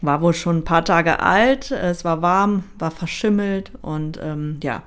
war 0.00 0.20
wohl 0.20 0.34
schon 0.34 0.58
ein 0.58 0.64
paar 0.64 0.84
Tage 0.84 1.20
alt, 1.20 1.70
es 1.70 2.04
war 2.04 2.22
warm, 2.22 2.64
war 2.78 2.90
verschimmelt 2.90 3.72
und 3.82 4.18
ähm, 4.22 4.58
ja, 4.62 4.82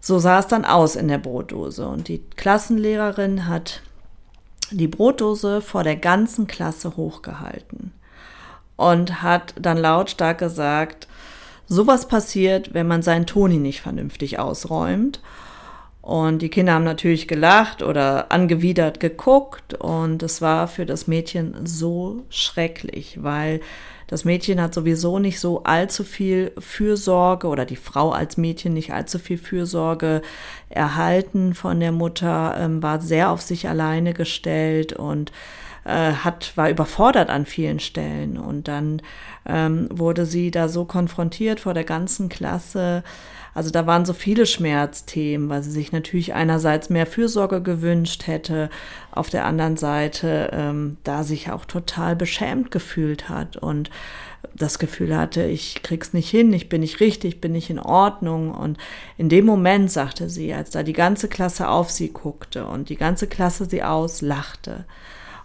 so 0.00 0.18
sah 0.18 0.38
es 0.38 0.46
dann 0.46 0.64
aus 0.64 0.96
in 0.96 1.08
der 1.08 1.18
Brotdose. 1.18 1.86
Und 1.86 2.08
die 2.08 2.22
Klassenlehrerin 2.36 3.48
hat 3.48 3.82
die 4.70 4.88
Brotdose 4.88 5.60
vor 5.60 5.82
der 5.82 5.96
ganzen 5.96 6.46
Klasse 6.46 6.96
hochgehalten 6.96 7.92
und 8.76 9.22
hat 9.22 9.54
dann 9.60 9.76
lautstark 9.78 10.38
gesagt, 10.38 11.06
sowas 11.66 12.08
passiert, 12.08 12.74
wenn 12.74 12.86
man 12.86 13.02
seinen 13.02 13.26
Toni 13.26 13.58
nicht 13.58 13.80
vernünftig 13.80 14.38
ausräumt. 14.38 15.20
Und 16.02 16.40
die 16.40 16.48
Kinder 16.48 16.72
haben 16.72 16.84
natürlich 16.84 17.28
gelacht 17.28 17.82
oder 17.82 18.32
angewidert 18.32 19.00
geguckt 19.00 19.74
und 19.74 20.22
es 20.22 20.40
war 20.40 20.66
für 20.66 20.86
das 20.86 21.06
Mädchen 21.06 21.66
so 21.66 22.24
schrecklich, 22.30 23.22
weil 23.22 23.60
das 24.10 24.24
Mädchen 24.24 24.60
hat 24.60 24.74
sowieso 24.74 25.20
nicht 25.20 25.38
so 25.38 25.62
allzu 25.62 26.02
viel 26.02 26.50
Fürsorge 26.58 27.46
oder 27.46 27.64
die 27.64 27.76
Frau 27.76 28.10
als 28.10 28.36
Mädchen 28.36 28.72
nicht 28.74 28.92
allzu 28.92 29.20
viel 29.20 29.38
Fürsorge 29.38 30.22
erhalten 30.68 31.54
von 31.54 31.78
der 31.78 31.92
Mutter, 31.92 32.56
ähm, 32.58 32.82
war 32.82 33.00
sehr 33.00 33.30
auf 33.30 33.40
sich 33.40 33.68
alleine 33.68 34.12
gestellt 34.12 34.92
und 34.92 35.30
äh, 35.84 36.12
hat, 36.12 36.56
war 36.56 36.68
überfordert 36.68 37.30
an 37.30 37.46
vielen 37.46 37.78
Stellen. 37.78 38.36
Und 38.36 38.66
dann 38.66 39.00
ähm, 39.46 39.88
wurde 39.90 40.26
sie 40.26 40.50
da 40.50 40.68
so 40.68 40.84
konfrontiert 40.84 41.60
vor 41.60 41.74
der 41.74 41.84
ganzen 41.84 42.28
Klasse. 42.28 43.02
Also 43.54 43.70
da 43.70 43.86
waren 43.86 44.04
so 44.04 44.12
viele 44.12 44.46
Schmerzthemen, 44.46 45.48
weil 45.48 45.62
sie 45.62 45.72
sich 45.72 45.92
natürlich 45.92 46.34
einerseits 46.34 46.88
mehr 46.88 47.06
Fürsorge 47.06 47.62
gewünscht 47.62 48.26
hätte, 48.26 48.70
auf 49.10 49.28
der 49.28 49.44
anderen 49.44 49.76
Seite 49.76 50.50
ähm, 50.52 50.98
da 51.02 51.24
sich 51.24 51.50
auch 51.50 51.64
total 51.64 52.14
beschämt 52.14 52.70
gefühlt 52.70 53.28
hat 53.28 53.56
und 53.56 53.90
das 54.54 54.78
Gefühl 54.78 55.16
hatte, 55.16 55.44
ich 55.44 55.82
krieg's 55.82 56.12
nicht 56.12 56.30
hin, 56.30 56.52
ich 56.52 56.68
bin 56.68 56.80
nicht 56.80 57.00
richtig, 57.00 57.40
bin 57.40 57.52
nicht 57.52 57.70
in 57.70 57.78
Ordnung. 57.78 58.52
Und 58.52 58.78
in 59.18 59.28
dem 59.28 59.44
Moment, 59.44 59.90
sagte 59.90 60.28
sie, 60.28 60.52
als 60.54 60.70
da 60.70 60.82
die 60.82 60.92
ganze 60.92 61.28
Klasse 61.28 61.68
auf 61.68 61.90
sie 61.90 62.08
guckte 62.08 62.66
und 62.66 62.88
die 62.88 62.96
ganze 62.96 63.26
Klasse 63.26 63.66
sie 63.66 63.82
auslachte 63.82 64.84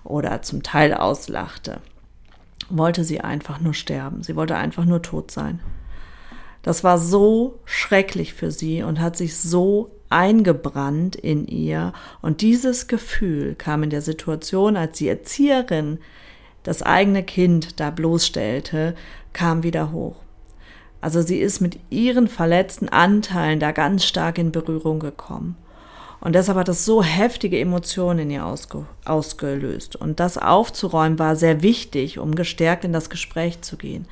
oder 0.03 0.41
zum 0.41 0.63
Teil 0.63 0.93
auslachte, 0.93 1.81
wollte 2.69 3.03
sie 3.03 3.21
einfach 3.21 3.59
nur 3.59 3.73
sterben. 3.73 4.23
Sie 4.23 4.35
wollte 4.35 4.55
einfach 4.55 4.85
nur 4.85 5.01
tot 5.01 5.31
sein. 5.31 5.59
Das 6.61 6.83
war 6.83 6.97
so 6.97 7.59
schrecklich 7.65 8.33
für 8.33 8.49
sie 8.49 8.81
und 8.81 8.99
hat 8.99 9.15
sich 9.15 9.37
so 9.37 9.91
eingebrannt 10.09 11.15
in 11.15 11.47
ihr. 11.47 11.93
Und 12.21 12.41
dieses 12.41 12.87
Gefühl 12.87 13.55
kam 13.55 13.83
in 13.83 13.89
der 13.89 14.01
Situation, 14.01 14.77
als 14.77 14.97
die 14.97 15.07
Erzieherin 15.07 15.99
das 16.63 16.81
eigene 16.81 17.21
Kind 17.23 17.79
da 17.79 17.91
bloßstellte, 17.91 18.95
kam 19.33 19.61
wieder 19.61 19.91
hoch. 19.91 20.15
Also 21.01 21.21
sie 21.21 21.37
ist 21.37 21.61
mit 21.61 21.79
ihren 21.91 22.27
verletzten 22.27 22.89
Anteilen 22.89 23.59
da 23.59 23.71
ganz 23.71 24.05
stark 24.05 24.39
in 24.39 24.51
Berührung 24.51 24.99
gekommen. 24.99 25.55
Und 26.25 26.33
deshalb 26.33 26.57
hat 26.57 26.67
das 26.67 26.85
so 26.85 27.03
heftige 27.03 27.59
Emotionen 27.59 28.17
in 28.21 28.31
ihr 28.31 28.47
ausge 28.47 28.87
ausgelöst. 29.05 29.95
Und 29.95 30.19
das 30.19 30.39
aufzuräumen 30.39 31.19
war 31.19 31.35
sehr 31.35 31.61
wichtig, 31.61 32.17
um 32.17 32.33
gestärkt 32.33 32.83
in 32.83 32.91
das 32.91 33.11
Gespräch 33.11 33.61
zu 33.61 33.77
gehen. 33.77 34.07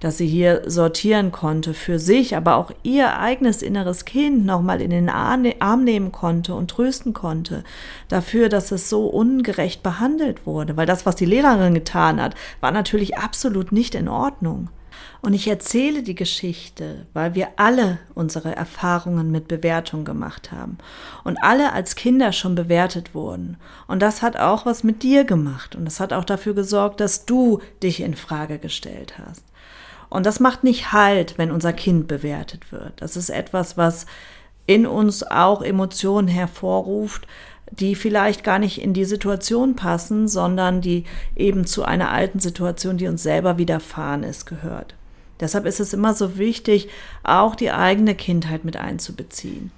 Dass 0.00 0.18
sie 0.18 0.26
hier 0.26 0.68
sortieren 0.68 1.30
konnte 1.30 1.72
für 1.72 2.00
sich, 2.00 2.36
aber 2.36 2.56
auch 2.56 2.72
ihr 2.82 3.16
eigenes 3.16 3.62
inneres 3.62 4.04
Kind 4.04 4.44
nochmal 4.44 4.80
in 4.80 4.90
den 4.90 5.08
Arm 5.08 5.84
nehmen 5.84 6.10
konnte 6.10 6.56
und 6.56 6.68
trösten 6.68 7.12
konnte. 7.12 7.62
Dafür, 8.08 8.48
dass 8.48 8.72
es 8.72 8.88
so 8.88 9.06
ungerecht 9.06 9.84
behandelt 9.84 10.44
wurde. 10.46 10.76
Weil 10.76 10.86
das, 10.86 11.06
was 11.06 11.14
die 11.14 11.26
Lehrerin 11.26 11.74
getan 11.74 12.20
hat, 12.20 12.34
war 12.60 12.72
natürlich 12.72 13.18
absolut 13.18 13.70
nicht 13.70 13.94
in 13.94 14.08
Ordnung. 14.08 14.68
Und 15.20 15.34
ich 15.34 15.46
erzähle 15.46 16.02
die 16.02 16.14
Geschichte, 16.14 17.06
weil 17.12 17.34
wir 17.34 17.48
alle 17.56 17.98
unsere 18.14 18.54
Erfahrungen 18.56 19.30
mit 19.30 19.48
Bewertung 19.48 20.04
gemacht 20.04 20.50
haben 20.52 20.78
und 21.24 21.38
alle 21.42 21.72
als 21.72 21.94
Kinder 21.94 22.32
schon 22.32 22.54
bewertet 22.54 23.14
wurden. 23.14 23.56
Und 23.86 24.00
das 24.00 24.22
hat 24.22 24.36
auch 24.36 24.66
was 24.66 24.84
mit 24.84 25.02
dir 25.02 25.24
gemacht 25.24 25.76
und 25.76 25.84
das 25.84 26.00
hat 26.00 26.12
auch 26.12 26.24
dafür 26.24 26.54
gesorgt, 26.54 27.00
dass 27.00 27.24
du 27.24 27.60
dich 27.82 28.00
in 28.00 28.14
Frage 28.14 28.58
gestellt 28.58 29.14
hast. 29.18 29.44
Und 30.08 30.26
das 30.26 30.40
macht 30.40 30.62
nicht 30.62 30.92
Halt, 30.92 31.38
wenn 31.38 31.50
unser 31.50 31.72
Kind 31.72 32.06
bewertet 32.06 32.70
wird. 32.70 33.00
Das 33.00 33.16
ist 33.16 33.30
etwas, 33.30 33.78
was 33.78 34.06
in 34.66 34.86
uns 34.86 35.22
auch 35.22 35.62
Emotionen 35.62 36.28
hervorruft, 36.28 37.26
die 37.72 37.94
vielleicht 37.94 38.44
gar 38.44 38.58
nicht 38.58 38.80
in 38.80 38.92
die 38.92 39.06
Situation 39.06 39.76
passen, 39.76 40.28
sondern 40.28 40.80
die 40.80 41.04
eben 41.34 41.66
zu 41.66 41.84
einer 41.84 42.10
alten 42.10 42.38
Situation, 42.38 42.98
die 42.98 43.08
uns 43.08 43.22
selber 43.22 43.58
widerfahren 43.58 44.22
ist, 44.22 44.46
gehört. 44.46 44.94
Deshalb 45.40 45.66
ist 45.66 45.80
es 45.80 45.92
immer 45.92 46.14
so 46.14 46.38
wichtig, 46.38 46.88
auch 47.24 47.54
die 47.54 47.72
eigene 47.72 48.14
Kindheit 48.14 48.64
mit 48.64 48.76
einzubeziehen. 48.76 49.72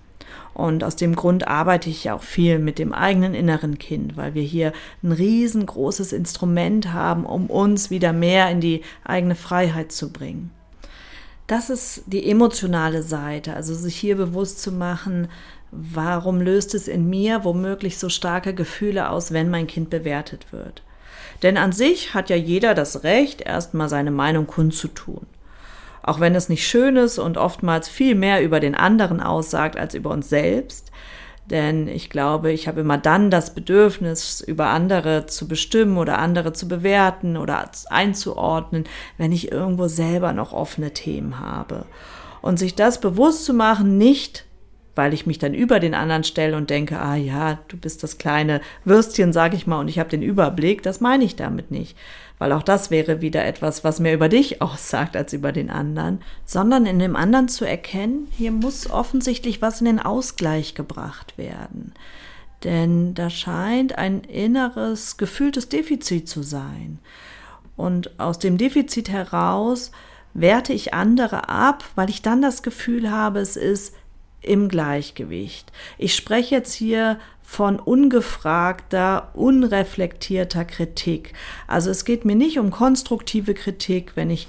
Und 0.52 0.84
aus 0.84 0.96
dem 0.96 1.16
Grund 1.16 1.48
arbeite 1.48 1.88
ich 1.88 2.10
auch 2.10 2.22
viel 2.22 2.58
mit 2.58 2.78
dem 2.78 2.92
eigenen 2.92 3.34
inneren 3.34 3.78
Kind, 3.78 4.16
weil 4.16 4.34
wir 4.34 4.42
hier 4.42 4.72
ein 5.02 5.12
riesengroßes 5.12 6.12
Instrument 6.12 6.92
haben, 6.92 7.24
um 7.24 7.46
uns 7.46 7.90
wieder 7.90 8.12
mehr 8.12 8.50
in 8.50 8.60
die 8.60 8.82
eigene 9.04 9.34
Freiheit 9.34 9.90
zu 9.90 10.12
bringen. 10.12 10.50
Das 11.46 11.68
ist 11.68 12.04
die 12.06 12.30
emotionale 12.30 13.02
Seite, 13.02 13.54
also 13.54 13.74
sich 13.74 13.96
hier 13.96 14.16
bewusst 14.16 14.62
zu 14.62 14.72
machen, 14.72 15.28
warum 15.74 16.40
löst 16.40 16.74
es 16.74 16.88
in 16.88 17.08
mir 17.08 17.44
womöglich 17.44 17.98
so 17.98 18.08
starke 18.08 18.54
Gefühle 18.54 19.10
aus, 19.10 19.32
wenn 19.32 19.50
mein 19.50 19.66
Kind 19.66 19.90
bewertet 19.90 20.52
wird. 20.52 20.82
Denn 21.42 21.56
an 21.56 21.72
sich 21.72 22.14
hat 22.14 22.30
ja 22.30 22.36
jeder 22.36 22.74
das 22.74 23.02
Recht, 23.04 23.40
erstmal 23.40 23.88
seine 23.88 24.10
Meinung 24.10 24.46
kundzutun 24.46 25.26
auch 26.06 26.20
wenn 26.20 26.34
es 26.34 26.50
nicht 26.50 26.68
schön 26.68 26.96
ist 26.96 27.18
und 27.18 27.38
oftmals 27.38 27.88
viel 27.88 28.14
mehr 28.14 28.42
über 28.42 28.60
den 28.60 28.74
anderen 28.74 29.20
aussagt 29.20 29.78
als 29.78 29.94
über 29.94 30.10
uns 30.10 30.28
selbst. 30.28 30.90
Denn 31.46 31.88
ich 31.88 32.10
glaube, 32.10 32.52
ich 32.52 32.68
habe 32.68 32.80
immer 32.82 32.98
dann 32.98 33.30
das 33.30 33.54
Bedürfnis, 33.54 34.40
über 34.40 34.68
andere 34.68 35.26
zu 35.26 35.48
bestimmen 35.48 35.96
oder 35.96 36.18
andere 36.18 36.52
zu 36.52 36.68
bewerten 36.68 37.36
oder 37.36 37.70
einzuordnen, 37.88 38.84
wenn 39.18 39.32
ich 39.32 39.50
irgendwo 39.50 39.88
selber 39.88 40.32
noch 40.32 40.52
offene 40.52 40.92
Themen 40.92 41.40
habe. 41.40 41.86
Und 42.42 42.58
sich 42.58 42.74
das 42.74 43.00
bewusst 43.00 43.46
zu 43.46 43.54
machen, 43.54 43.96
nicht 43.96 44.44
weil 44.94 45.12
ich 45.12 45.26
mich 45.26 45.38
dann 45.38 45.54
über 45.54 45.80
den 45.80 45.94
anderen 45.94 46.24
stelle 46.24 46.56
und 46.56 46.70
denke, 46.70 47.00
ah 47.00 47.16
ja, 47.16 47.58
du 47.68 47.76
bist 47.76 48.02
das 48.02 48.18
kleine 48.18 48.60
Würstchen, 48.84 49.32
sag 49.32 49.54
ich 49.54 49.66
mal, 49.66 49.80
und 49.80 49.88
ich 49.88 49.98
habe 49.98 50.10
den 50.10 50.22
Überblick, 50.22 50.82
das 50.82 51.00
meine 51.00 51.24
ich 51.24 51.36
damit 51.36 51.70
nicht, 51.70 51.96
weil 52.38 52.52
auch 52.52 52.62
das 52.62 52.90
wäre 52.90 53.20
wieder 53.20 53.44
etwas, 53.44 53.84
was 53.84 54.00
mehr 54.00 54.14
über 54.14 54.28
dich 54.28 54.62
aussagt 54.62 55.16
als 55.16 55.32
über 55.32 55.52
den 55.52 55.70
anderen, 55.70 56.20
sondern 56.44 56.86
in 56.86 56.98
dem 56.98 57.16
anderen 57.16 57.48
zu 57.48 57.64
erkennen, 57.64 58.28
hier 58.30 58.52
muss 58.52 58.90
offensichtlich 58.90 59.62
was 59.62 59.80
in 59.80 59.86
den 59.86 60.00
Ausgleich 60.00 60.74
gebracht 60.74 61.36
werden. 61.36 61.92
Denn 62.62 63.14
da 63.14 63.28
scheint 63.28 63.98
ein 63.98 64.22
inneres, 64.22 65.18
gefühltes 65.18 65.68
Defizit 65.68 66.28
zu 66.28 66.42
sein. 66.42 66.98
Und 67.76 68.18
aus 68.18 68.38
dem 68.38 68.56
Defizit 68.56 69.10
heraus 69.10 69.90
werte 70.32 70.72
ich 70.72 70.94
andere 70.94 71.48
ab, 71.48 71.84
weil 71.94 72.08
ich 72.08 72.22
dann 72.22 72.40
das 72.40 72.62
Gefühl 72.62 73.10
habe, 73.10 73.40
es 73.40 73.56
ist 73.56 73.94
im 74.44 74.68
Gleichgewicht. 74.68 75.72
Ich 75.98 76.14
spreche 76.14 76.54
jetzt 76.54 76.74
hier 76.74 77.18
von 77.42 77.78
ungefragter, 77.78 79.30
unreflektierter 79.34 80.64
Kritik. 80.64 81.34
Also 81.66 81.90
es 81.90 82.04
geht 82.04 82.24
mir 82.24 82.36
nicht 82.36 82.58
um 82.58 82.70
konstruktive 82.70 83.54
Kritik, 83.54 84.12
wenn 84.14 84.30
ich 84.30 84.48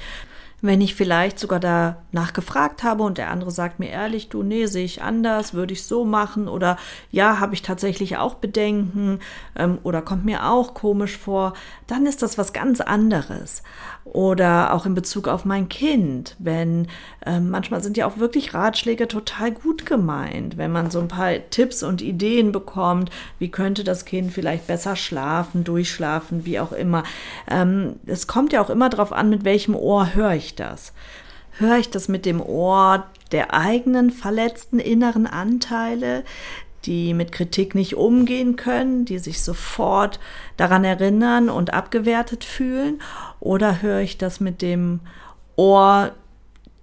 wenn 0.61 0.81
ich 0.81 0.95
vielleicht 0.95 1.37
sogar 1.37 1.59
danach 1.59 2.33
gefragt 2.33 2.83
habe 2.83 3.03
und 3.03 3.17
der 3.17 3.29
andere 3.29 3.51
sagt 3.51 3.79
mir 3.79 3.89
ehrlich, 3.89 4.29
du, 4.29 4.41
nee, 4.41 4.65
sehe 4.65 4.85
ich 4.85 5.01
anders, 5.01 5.53
würde 5.53 5.73
ich 5.73 5.83
so 5.83 6.05
machen 6.05 6.47
oder 6.47 6.77
ja, 7.11 7.39
habe 7.39 7.53
ich 7.53 7.61
tatsächlich 7.61 8.17
auch 8.17 8.35
Bedenken 8.35 9.19
ähm, 9.55 9.77
oder 9.83 10.01
kommt 10.01 10.25
mir 10.25 10.49
auch 10.49 10.73
komisch 10.73 11.17
vor, 11.17 11.53
dann 11.87 12.05
ist 12.05 12.21
das 12.21 12.37
was 12.37 12.53
ganz 12.53 12.81
anderes. 12.81 13.63
Oder 14.05 14.73
auch 14.73 14.85
in 14.85 14.93
Bezug 14.93 15.27
auf 15.27 15.45
mein 15.45 15.67
Kind, 15.67 16.35
wenn 16.37 16.87
ähm, 17.25 17.49
manchmal 17.49 17.81
sind 17.81 17.97
ja 17.97 18.05
auch 18.05 18.19
wirklich 18.19 18.53
Ratschläge 18.53 19.07
total 19.07 19.51
gut 19.51 19.87
gemeint, 19.87 20.57
wenn 20.57 20.71
man 20.71 20.91
so 20.91 20.99
ein 20.99 21.07
paar 21.07 21.31
Tipps 21.49 21.81
und 21.81 22.03
Ideen 22.03 22.51
bekommt, 22.51 23.09
wie 23.39 23.49
könnte 23.49 23.83
das 23.83 24.05
Kind 24.05 24.31
vielleicht 24.31 24.67
besser 24.67 24.95
schlafen, 24.95 25.63
durchschlafen, 25.63 26.45
wie 26.45 26.59
auch 26.59 26.71
immer. 26.71 27.03
Ähm, 27.49 27.95
es 28.05 28.27
kommt 28.27 28.53
ja 28.53 28.61
auch 28.61 28.69
immer 28.69 28.89
darauf 28.89 29.11
an, 29.11 29.31
mit 29.31 29.43
welchem 29.43 29.75
Ohr 29.75 30.13
höre 30.13 30.33
ich 30.33 30.53
das? 30.53 30.93
Höre 31.57 31.79
ich 31.79 31.89
das 31.89 32.07
mit 32.07 32.27
dem 32.27 32.41
Ohr 32.41 33.07
der 33.31 33.55
eigenen 33.55 34.11
verletzten 34.11 34.77
inneren 34.77 35.25
Anteile, 35.25 36.23
die 36.85 37.13
mit 37.13 37.31
Kritik 37.31 37.75
nicht 37.75 37.95
umgehen 37.95 38.55
können, 38.55 39.05
die 39.05 39.19
sich 39.19 39.41
sofort 39.41 40.19
daran 40.57 40.83
erinnern 40.83 41.49
und 41.49 41.73
abgewertet 41.73 42.43
fühlen? 42.43 43.01
Oder 43.39 43.81
höre 43.81 43.99
ich 43.99 44.17
das 44.17 44.39
mit 44.39 44.61
dem 44.61 45.01
Ohr, 45.55 46.11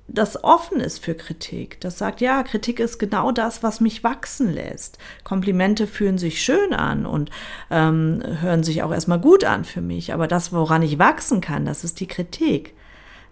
das 0.08 0.44
offen 0.44 0.80
ist 0.80 1.02
für 1.02 1.14
Kritik, 1.14 1.80
das 1.80 1.96
sagt, 1.96 2.20
ja, 2.20 2.42
Kritik 2.42 2.80
ist 2.80 2.98
genau 2.98 3.32
das, 3.32 3.62
was 3.62 3.80
mich 3.80 4.04
wachsen 4.04 4.52
lässt. 4.52 4.98
Komplimente 5.24 5.86
fühlen 5.86 6.18
sich 6.18 6.42
schön 6.42 6.74
an 6.74 7.06
und 7.06 7.30
ähm, 7.70 8.22
hören 8.40 8.62
sich 8.62 8.82
auch 8.82 8.92
erstmal 8.92 9.20
gut 9.20 9.44
an 9.44 9.64
für 9.64 9.80
mich, 9.80 10.12
aber 10.12 10.26
das, 10.26 10.52
woran 10.52 10.82
ich 10.82 10.98
wachsen 10.98 11.40
kann, 11.40 11.64
das 11.64 11.84
ist 11.84 12.00
die 12.00 12.06
Kritik. 12.06 12.74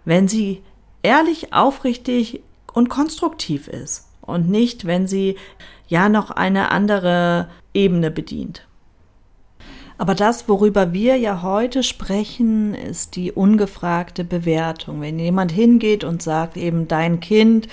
Wenn 0.05 0.27
sie 0.27 0.63
ehrlich, 1.03 1.53
aufrichtig 1.53 2.41
und 2.73 2.89
konstruktiv 2.89 3.67
ist 3.67 4.07
und 4.21 4.49
nicht, 4.49 4.85
wenn 4.85 5.07
sie 5.07 5.35
ja 5.91 6.07
noch 6.07 6.31
eine 6.31 6.71
andere 6.71 7.49
Ebene 7.73 8.11
bedient. 8.11 8.65
Aber 9.97 10.15
das, 10.15 10.49
worüber 10.49 10.93
wir 10.93 11.17
ja 11.17 11.43
heute 11.43 11.83
sprechen, 11.83 12.73
ist 12.73 13.15
die 13.15 13.31
ungefragte 13.31 14.23
Bewertung. 14.23 15.01
Wenn 15.01 15.19
jemand 15.19 15.51
hingeht 15.51 16.03
und 16.03 16.23
sagt, 16.23 16.57
eben 16.57 16.87
dein 16.87 17.19
Kind 17.19 17.67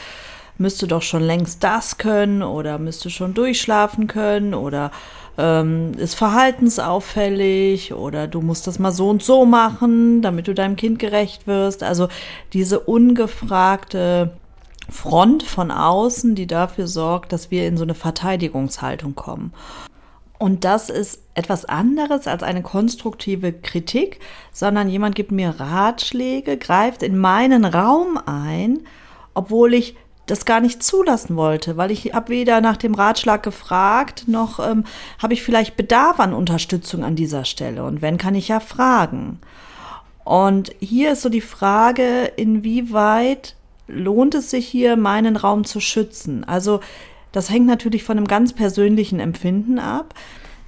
müsste 0.59 0.89
doch 0.89 1.03
schon 1.03 1.23
längst 1.23 1.63
das 1.63 1.97
können 1.97 2.43
oder 2.43 2.79
müsste 2.79 3.09
schon 3.09 3.33
durchschlafen 3.33 4.09
können 4.09 4.53
oder 4.53 4.91
ähm, 5.39 5.93
ist 5.97 6.17
verhaltensauffällig 6.17 7.95
oder 7.95 8.27
du 8.27 8.41
musst 8.43 8.67
das 8.67 8.81
mal 8.81 8.91
so 8.91 9.09
und 9.09 9.23
so 9.23 9.47
machen, 9.47 10.21
damit 10.23 10.49
du 10.49 10.55
deinem 10.55 10.75
Kind 10.75 10.99
gerecht 10.99 11.47
wirst. 11.47 11.85
Also 11.85 12.09
diese 12.53 12.81
ungefragte 12.81 14.33
Front 14.91 15.43
von 15.43 15.71
außen, 15.71 16.35
die 16.35 16.47
dafür 16.47 16.87
sorgt, 16.87 17.33
dass 17.33 17.51
wir 17.51 17.67
in 17.67 17.77
so 17.77 17.83
eine 17.83 17.95
Verteidigungshaltung 17.95 19.15
kommen. 19.15 19.53
Und 20.39 20.65
das 20.65 20.89
ist 20.89 21.23
etwas 21.35 21.65
anderes 21.65 22.29
als 22.29 22.43
eine 22.43 22.63
konstruktive 22.63 23.53
Kritik, 23.53 24.21
sondern 24.53 24.89
jemand 24.89 25.17
gibt 25.17 25.33
mir 25.33 25.51
Ratschläge, 25.59 26.57
greift 26.57 27.03
in 27.03 27.19
meinen 27.19 27.65
Raum 27.65 28.19
ein, 28.25 28.81
obwohl 29.35 29.75
ich 29.75 29.97
das 30.27 30.45
gar 30.45 30.61
nicht 30.61 30.83
zulassen 30.83 31.37
wollte, 31.37 31.77
weil 31.77 31.91
ich 31.91 32.13
habe 32.13 32.29
weder 32.29 32.61
nach 32.61 32.77
dem 32.77 32.95
Ratschlag 32.95 33.43
gefragt, 33.43 34.29
noch 34.29 34.61
ähm, 34.61 34.85
habe 35.21 35.33
ich 35.33 35.43
vielleicht 35.43 35.77
Bedarf 35.77 36.21
an 36.21 36.35
Unterstützung 36.35 37.03
an 37.03 37.17
dieser 37.17 37.45
Stelle. 37.45 37.83
Und 37.85 38.03
wenn, 38.03 38.19
kann 38.19 38.35
ich 38.35 38.49
ja 38.49 38.61
fragen. 38.61 39.41
Und 40.25 40.73
hier 40.79 41.13
ist 41.13 41.23
so 41.23 41.31
die 41.31 41.41
Frage, 41.41 42.33
inwieweit 42.37 43.57
lohnt 43.89 44.35
es 44.35 44.51
sich 44.51 44.67
hier, 44.67 44.97
meinen 44.97 45.37
Raum 45.37 45.65
zu 45.65 45.81
schützen? 45.81 46.45
Also 46.45 46.81
das 47.33 47.51
hängt 47.51 47.67
natürlich 47.67 48.05
von 48.05 48.17
einem 48.17 48.29
ganz 48.29 48.53
persönlichen 48.53 49.21
Empfinden 49.21 49.79
ab. 49.79 50.15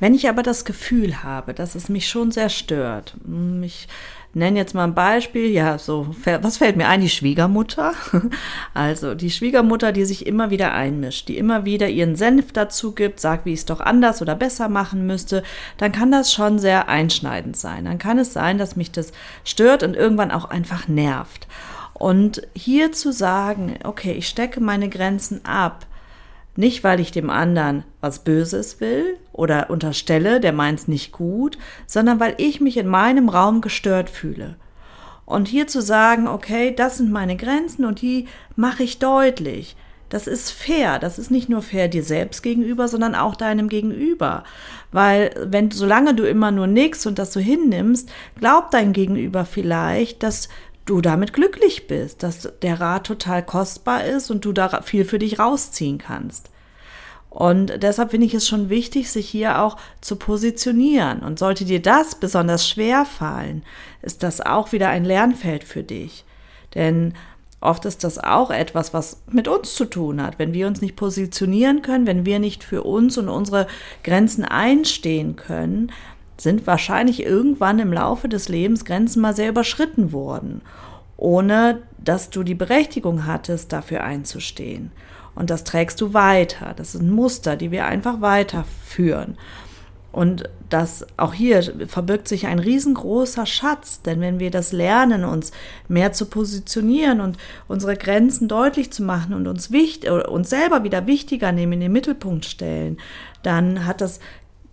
Wenn 0.01 0.15
ich 0.15 0.29
aber 0.29 0.43
das 0.43 0.65
Gefühl 0.65 1.23
habe, 1.23 1.53
dass 1.53 1.75
es 1.75 1.91
mich 1.91 2.09
schon 2.09 2.31
sehr 2.31 2.49
stört, 2.49 3.17
hm, 3.25 3.63
ich 3.63 3.87
nenne 4.33 4.59
jetzt 4.59 4.75
mal 4.75 4.85
ein 4.85 4.95
Beispiel, 4.95 5.47
ja, 5.51 5.77
so, 5.77 6.15
was 6.41 6.57
fällt 6.57 6.77
mir 6.77 6.89
ein? 6.89 7.01
Die 7.01 7.09
Schwiegermutter. 7.09 7.93
Also 8.73 9.15
die 9.15 9.31
Schwiegermutter, 9.31 9.93
die 9.93 10.05
sich 10.05 10.27
immer 10.27 10.51
wieder 10.51 10.73
einmischt, 10.73 11.29
die 11.29 11.37
immer 11.37 11.65
wieder 11.65 11.89
ihren 11.89 12.17
Senf 12.17 12.53
dazu 12.53 12.93
gibt, 12.93 13.21
sagt, 13.21 13.45
wie 13.45 13.53
ich 13.53 13.61
es 13.61 13.67
doch 13.67 13.81
anders 13.81 14.23
oder 14.23 14.35
besser 14.37 14.69
machen 14.69 15.07
müsste, 15.07 15.43
dann 15.77 15.93
kann 15.93 16.13
das 16.13 16.33
schon 16.33 16.59
sehr 16.59 16.89
einschneidend 16.89 17.57
sein. 17.57 17.85
Dann 17.85 17.99
kann 17.99 18.19
es 18.19 18.33
sein, 18.33 18.57
dass 18.57 18.77
mich 18.77 18.93
das 18.93 19.13
stört 19.45 19.83
und 19.83 19.97
irgendwann 19.97 20.31
auch 20.31 20.47
einfach 20.47 20.89
nervt. 20.89 21.47
Und 22.01 22.41
hier 22.55 22.93
zu 22.93 23.13
sagen, 23.13 23.79
okay, 23.85 24.13
ich 24.13 24.27
stecke 24.27 24.59
meine 24.59 24.89
Grenzen 24.89 25.45
ab, 25.45 25.87
nicht, 26.57 26.83
weil 26.83 26.99
ich 26.99 27.13
dem 27.13 27.29
anderen 27.29 27.85
was 28.01 28.25
Böses 28.25 28.81
will 28.81 29.19
oder 29.35 29.69
unterstelle, 29.69 30.41
der 30.41 30.55
meint's 30.55 30.89
nicht 30.89 31.13
gut, 31.13 31.59
sondern 31.87 32.19
weil 32.19 32.37
ich 32.39 32.59
mich 32.63 32.79
in 32.79 32.87
meinem 32.87 33.29
Raum 33.29 33.61
gestört 33.61 34.09
fühle. 34.09 34.57
Und 35.27 35.47
hier 35.47 35.67
zu 35.67 35.83
sagen, 35.83 36.27
okay, 36.27 36.75
das 36.75 36.97
sind 36.97 37.13
meine 37.13 37.37
Grenzen 37.37 37.85
und 37.85 38.01
die 38.01 38.29
mache 38.57 38.83
ich 38.83 38.99
deutlich. 38.99 39.77
Das 40.09 40.27
ist 40.27 40.51
fair. 40.53 40.99
Das 40.99 41.19
ist 41.19 41.31
nicht 41.31 41.51
nur 41.51 41.61
fair 41.61 41.87
dir 41.87 42.03
selbst 42.03 42.43
gegenüber, 42.43 42.89
sondern 42.89 43.15
auch 43.15 43.37
deinem 43.37 43.69
Gegenüber. 43.69 44.43
Weil 44.91 45.33
wenn, 45.45 45.71
solange 45.71 46.15
du 46.15 46.25
immer 46.25 46.51
nur 46.51 46.67
nix 46.67 47.05
und 47.05 47.19
das 47.19 47.35
so 47.35 47.41
hinnimmst, 47.41 48.11
glaubt 48.39 48.73
dein 48.73 48.95
Gegenüber 48.95 49.45
vielleicht, 49.45 50.23
dass 50.23 50.49
du 50.91 51.01
damit 51.01 51.33
glücklich 51.33 51.87
bist, 51.87 52.23
dass 52.23 52.53
der 52.63 52.81
Rat 52.81 53.07
total 53.07 53.45
kostbar 53.45 54.05
ist 54.05 54.31
und 54.31 54.45
du 54.45 54.53
da 54.53 54.83
viel 54.83 55.05
für 55.05 55.21
dich 55.21 55.39
rausziehen 55.39 55.99
kannst. 55.99 56.51
Und 57.31 57.81
deshalb 57.81 58.11
finde 58.11 58.27
ich 58.27 58.35
es 58.35 58.49
schon 58.49 58.71
wichtig, 58.71 59.09
sich 59.09 59.29
hier 59.29 59.63
auch 59.63 59.77
zu 60.01 60.17
positionieren. 60.17 61.21
Und 61.21 61.39
sollte 61.39 61.65
dir 61.65 61.81
das 61.81 62.17
besonders 62.17 62.69
schwer 62.69 63.05
fallen, 63.05 63.63
ist 64.03 64.25
das 64.25 64.41
auch 64.41 64.73
wieder 64.73 64.89
ein 64.89 65.05
Lernfeld 65.05 65.63
für 65.63 65.85
dich. 65.85 66.25
Denn 66.75 67.15
oft 67.61 67.85
ist 67.85 68.03
das 68.03 68.19
auch 68.19 68.51
etwas, 68.51 68.93
was 68.93 69.23
mit 69.31 69.47
uns 69.47 69.75
zu 69.75 69.85
tun 69.85 70.21
hat. 70.21 70.41
Wenn 70.41 70.53
wir 70.53 70.67
uns 70.67 70.81
nicht 70.81 70.97
positionieren 70.97 71.83
können, 71.83 72.09
wenn 72.09 72.27
wir 72.27 72.41
nicht 72.41 72.65
für 72.65 72.83
uns 72.83 73.17
und 73.17 73.29
unsere 73.29 73.69
Grenzen 74.03 74.45
einstehen 74.45 75.37
können, 75.37 75.93
sind 76.43 76.67
wahrscheinlich 76.67 77.23
irgendwann 77.23 77.79
im 77.79 77.93
Laufe 77.93 78.29
des 78.29 78.49
Lebens 78.49 78.85
Grenzen 78.85 79.21
mal 79.21 79.35
sehr 79.35 79.51
überschritten 79.51 80.13
worden, 80.13 80.63
ohne 81.17 81.83
dass 81.99 82.31
du 82.31 82.43
die 82.43 82.55
Berechtigung 82.55 83.27
hattest, 83.27 83.73
dafür 83.73 84.05
einzustehen. 84.05 84.91
Und 85.35 85.51
das 85.51 85.65
trägst 85.65 86.01
du 86.01 86.15
weiter. 86.15 86.75
Das 86.77 86.95
ist 86.95 87.03
ein 87.03 87.11
Muster, 87.11 87.57
die 87.57 87.71
wir 87.71 87.87
einfach 87.87 88.21
weiterführen. 88.21 89.37
Und 90.13 90.49
das 90.69 91.07
auch 91.17 91.33
hier 91.33 91.63
verbirgt 91.87 92.27
sich 92.27 92.49
ein 92.49 92.59
riesengroßer 92.59 93.47
Schatz, 93.47 94.03
denn 94.03 94.21
wenn 94.21 94.41
wir 94.41 94.51
das 94.51 94.73
lernen, 94.73 95.25
uns 95.25 95.53
mehr 95.87 96.13
zu 96.13 96.27
positionieren 96.27 97.21
und 97.21 97.37
unsere 97.69 97.97
Grenzen 97.97 98.49
deutlich 98.49 98.93
zu 98.93 99.05
machen 99.05 99.35
und 99.35 99.47
uns, 99.47 99.71
wichtig, 99.71 100.11
uns 100.11 100.51
selber 100.51 100.83
wieder 100.83 101.07
wichtiger 101.07 101.53
nehmen, 101.53 101.75
in 101.75 101.81
den 101.81 101.93
Mittelpunkt 101.93 102.45
stellen, 102.45 102.99
dann 103.45 103.87
hat 103.87 104.01
das 104.01 104.19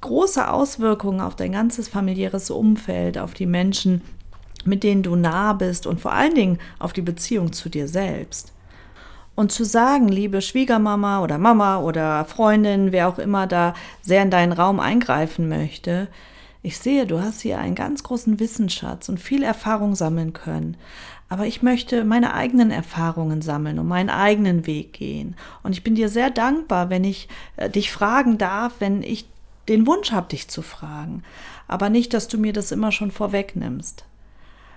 große 0.02 0.50
Auswirkungen 0.50 1.22
auf 1.22 1.36
dein 1.36 1.52
ganzes 1.52 1.88
familiäres 1.88 2.50
Umfeld, 2.50 3.18
auf 3.18 3.34
die 3.34 3.46
Menschen, 3.46 4.02
mit 4.66 4.84
denen 4.84 5.04
du 5.04 5.16
nah 5.16 5.54
bist 5.54 5.88
und 5.88 6.00
vor 6.00 6.14
allen 6.14 6.36
Dingen 6.36 6.60
auf 6.80 6.94
die 6.94 7.02
Beziehung 7.02 7.54
zu 7.54 7.70
dir 7.70 7.88
selbst. 7.88 8.54
Und 9.36 9.52
zu 9.52 9.66
sagen, 9.66 10.08
liebe 10.08 10.42
Schwiegermama 10.42 11.22
oder 11.22 11.38
Mama 11.38 11.80
oder 11.80 12.26
Freundin, 12.26 12.92
wer 12.92 13.08
auch 13.08 13.20
immer 13.20 13.46
da 13.46 13.76
sehr 14.02 14.24
in 14.24 14.32
deinen 14.32 14.52
Raum 14.52 14.80
eingreifen 14.80 15.48
möchte, 15.48 16.08
ich 16.64 16.80
sehe, 16.80 17.06
du 17.06 17.22
hast 17.22 17.42
hier 17.42 17.60
einen 17.60 17.76
ganz 17.76 18.04
großen 18.04 18.40
Wissensschatz 18.40 19.10
und 19.10 19.20
viel 19.20 19.44
Erfahrung 19.44 19.96
sammeln 19.96 20.34
können. 20.34 20.76
Aber 21.30 21.46
ich 21.46 21.62
möchte 21.62 22.04
meine 22.04 22.34
eigenen 22.34 22.72
Erfahrungen 22.72 23.42
sammeln 23.42 23.80
und 23.80 23.88
meinen 23.88 24.10
eigenen 24.10 24.66
Weg 24.66 24.94
gehen. 24.94 25.36
Und 25.62 25.74
ich 25.74 25.84
bin 25.84 25.96
dir 25.96 26.10
sehr 26.10 26.30
dankbar, 26.30 26.90
wenn 26.90 27.04
ich 27.04 27.28
äh, 27.58 27.70
dich 27.70 27.92
fragen 27.92 28.38
darf, 28.38 28.76
wenn 28.80 29.04
ich 29.04 29.28
den 29.70 29.88
Wunsch 29.88 30.12
habe, 30.12 30.30
dich 30.30 30.48
zu 30.48 30.62
fragen, 30.62 31.24
aber 31.68 31.90
nicht, 31.90 32.14
dass 32.14 32.28
du 32.28 32.38
mir 32.38 32.54
das 32.54 32.72
immer 32.72 32.92
schon 32.92 33.12
vorwegnimmst. 33.12 34.06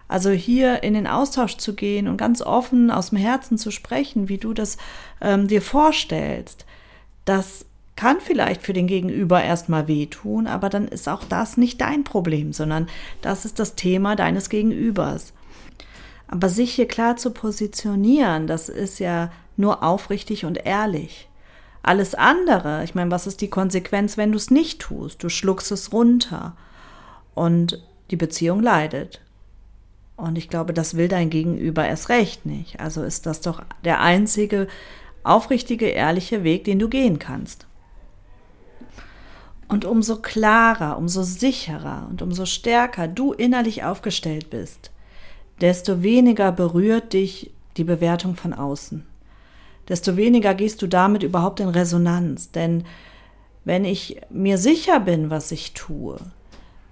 Also 0.09 0.31
hier 0.31 0.83
in 0.83 0.95
den 0.95 1.07
Austausch 1.07 1.57
zu 1.57 1.75
gehen 1.75 2.09
und 2.09 2.17
ganz 2.17 2.43
offen 2.43 2.91
aus 2.91 3.11
dem 3.11 3.19
Herzen 3.19 3.59
zu 3.59 3.71
sprechen, 3.71 4.29
wie 4.29 4.39
du 4.39 4.53
das 4.53 4.77
ähm, 5.21 5.47
dir 5.47 5.63
vorstellst, 5.63 6.67
das 7.25 7.65
kann 7.95 8.21
vielleicht 8.21 8.63
für 8.63 8.73
den 8.73 8.89
Gegenüber 8.89 9.43
erstmal 9.43 9.87
wehtun, 9.87 10.49
aber 10.49 10.69
dann 10.69 10.89
ist 10.89 11.09
auch 11.09 11.23
das 11.23 11.57
nicht 11.57 11.81
dein 11.81 12.03
Problem, 12.03 12.53
sondern 12.53 12.89
das 13.23 13.45
ist 13.45 13.61
das 13.61 13.77
Thema 13.77 14.17
deines 14.17 14.49
Gegenübers. 14.49 15.33
Aber 16.27 16.49
sich 16.49 16.73
hier 16.73 16.89
klar 16.89 17.17
zu 17.17 17.31
positionieren, 17.31 18.47
das 18.49 18.69
ist 18.69 18.99
ja 18.99 19.31
nur 19.57 19.85
aufrichtig 19.85 20.45
und 20.45 20.65
ehrlich. 20.65 21.29
Alles 21.83 22.15
andere, 22.15 22.85
ich 22.85 22.95
meine, 22.95 23.11
was 23.11 23.27
ist 23.27 23.41
die 23.41 23.49
Konsequenz, 23.49 24.17
wenn 24.17 24.33
du 24.33 24.37
es 24.37 24.51
nicht 24.51 24.81
tust? 24.81 25.23
Du 25.23 25.29
schluckst 25.29 25.73
es 25.73 25.93
runter 25.93 26.55
und 27.35 27.83
die 28.11 28.17
Beziehung 28.17 28.63
leidet. 28.63 29.21
Und 30.17 30.37
ich 30.37 30.51
glaube, 30.51 30.75
das 30.75 30.97
will 30.97 31.09
dein 31.09 31.31
Gegenüber 31.31 31.87
erst 31.87 32.11
recht 32.11 32.45
nicht. 32.45 32.81
Also 32.81 33.03
ist 33.03 33.25
das 33.25 33.41
doch 33.41 33.63
der 33.85 34.01
einzige 34.01 34.69
aufrichtige, 35.23 35.87
ehrliche 35.87 36.45
Weg, 36.45 36.65
den 36.65 36.79
du 36.79 36.89
gehen 36.89 37.19
kannst. 37.19 37.67
Und 39.69 39.85
umso 39.87 40.17
klarer, 40.17 40.99
umso 40.99 41.23
sicherer 41.23 42.07
und 42.11 42.21
umso 42.21 42.45
stärker 42.45 43.09
du 43.09 43.33
innerlich 43.33 43.85
aufgestellt 43.85 44.51
bist, 44.51 44.91
desto 45.61 46.03
weniger 46.03 46.53
berührt 46.53 47.13
dich 47.15 47.53
die 47.77 47.85
Bewertung 47.85 48.35
von 48.37 48.53
außen 48.53 49.07
desto 49.91 50.17
weniger 50.17 50.55
gehst 50.55 50.81
du 50.81 50.87
damit 50.87 51.23
überhaupt 51.23 51.61
in 51.61 51.69
Resonanz. 51.69 52.53
Denn 52.53 52.85
wenn 53.65 53.85
ich 53.85 54.23
mir 54.31 54.57
sicher 54.57 55.01
bin, 55.01 55.29
was 55.29 55.53
ich 55.53 55.75
tue, 55.75 56.17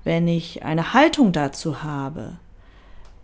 wenn 0.04 0.28
ich 0.28 0.64
eine 0.64 0.92
Haltung 0.92 1.32
dazu 1.32 1.82
habe, 1.82 2.32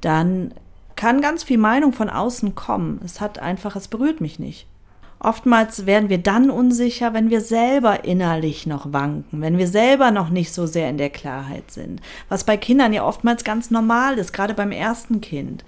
dann 0.01 0.55
kann 0.97 1.21
ganz 1.21 1.43
viel 1.43 1.59
Meinung 1.59 1.93
von 1.93 2.09
außen 2.09 2.55
kommen. 2.55 3.01
Es 3.05 3.21
hat 3.21 3.41
einfach, 3.41 3.75
es 3.77 3.89
berührt 3.89 4.21
mich 4.21 4.39
nicht. 4.39 4.67
Oftmals 5.19 5.87
werden 5.87 6.11
wir 6.11 6.19
dann 6.19 6.51
unsicher, 6.51 7.15
wenn 7.15 7.31
wir 7.31 7.41
selber 7.41 8.05
innerlich 8.05 8.67
noch 8.67 8.93
wanken, 8.93 9.41
wenn 9.41 9.57
wir 9.57 9.69
selber 9.69 10.11
noch 10.11 10.29
nicht 10.29 10.53
so 10.53 10.67
sehr 10.67 10.91
in 10.91 10.99
der 10.99 11.09
Klarheit 11.09 11.71
sind. 11.71 12.03
Was 12.29 12.45
bei 12.45 12.59
Kindern 12.59 12.93
ja 12.93 13.05
oftmals 13.05 13.43
ganz 13.43 13.71
normal 13.71 14.19
ist, 14.19 14.33
gerade 14.33 14.53
beim 14.53 14.71
ersten 14.71 15.23
Kind. 15.23 15.65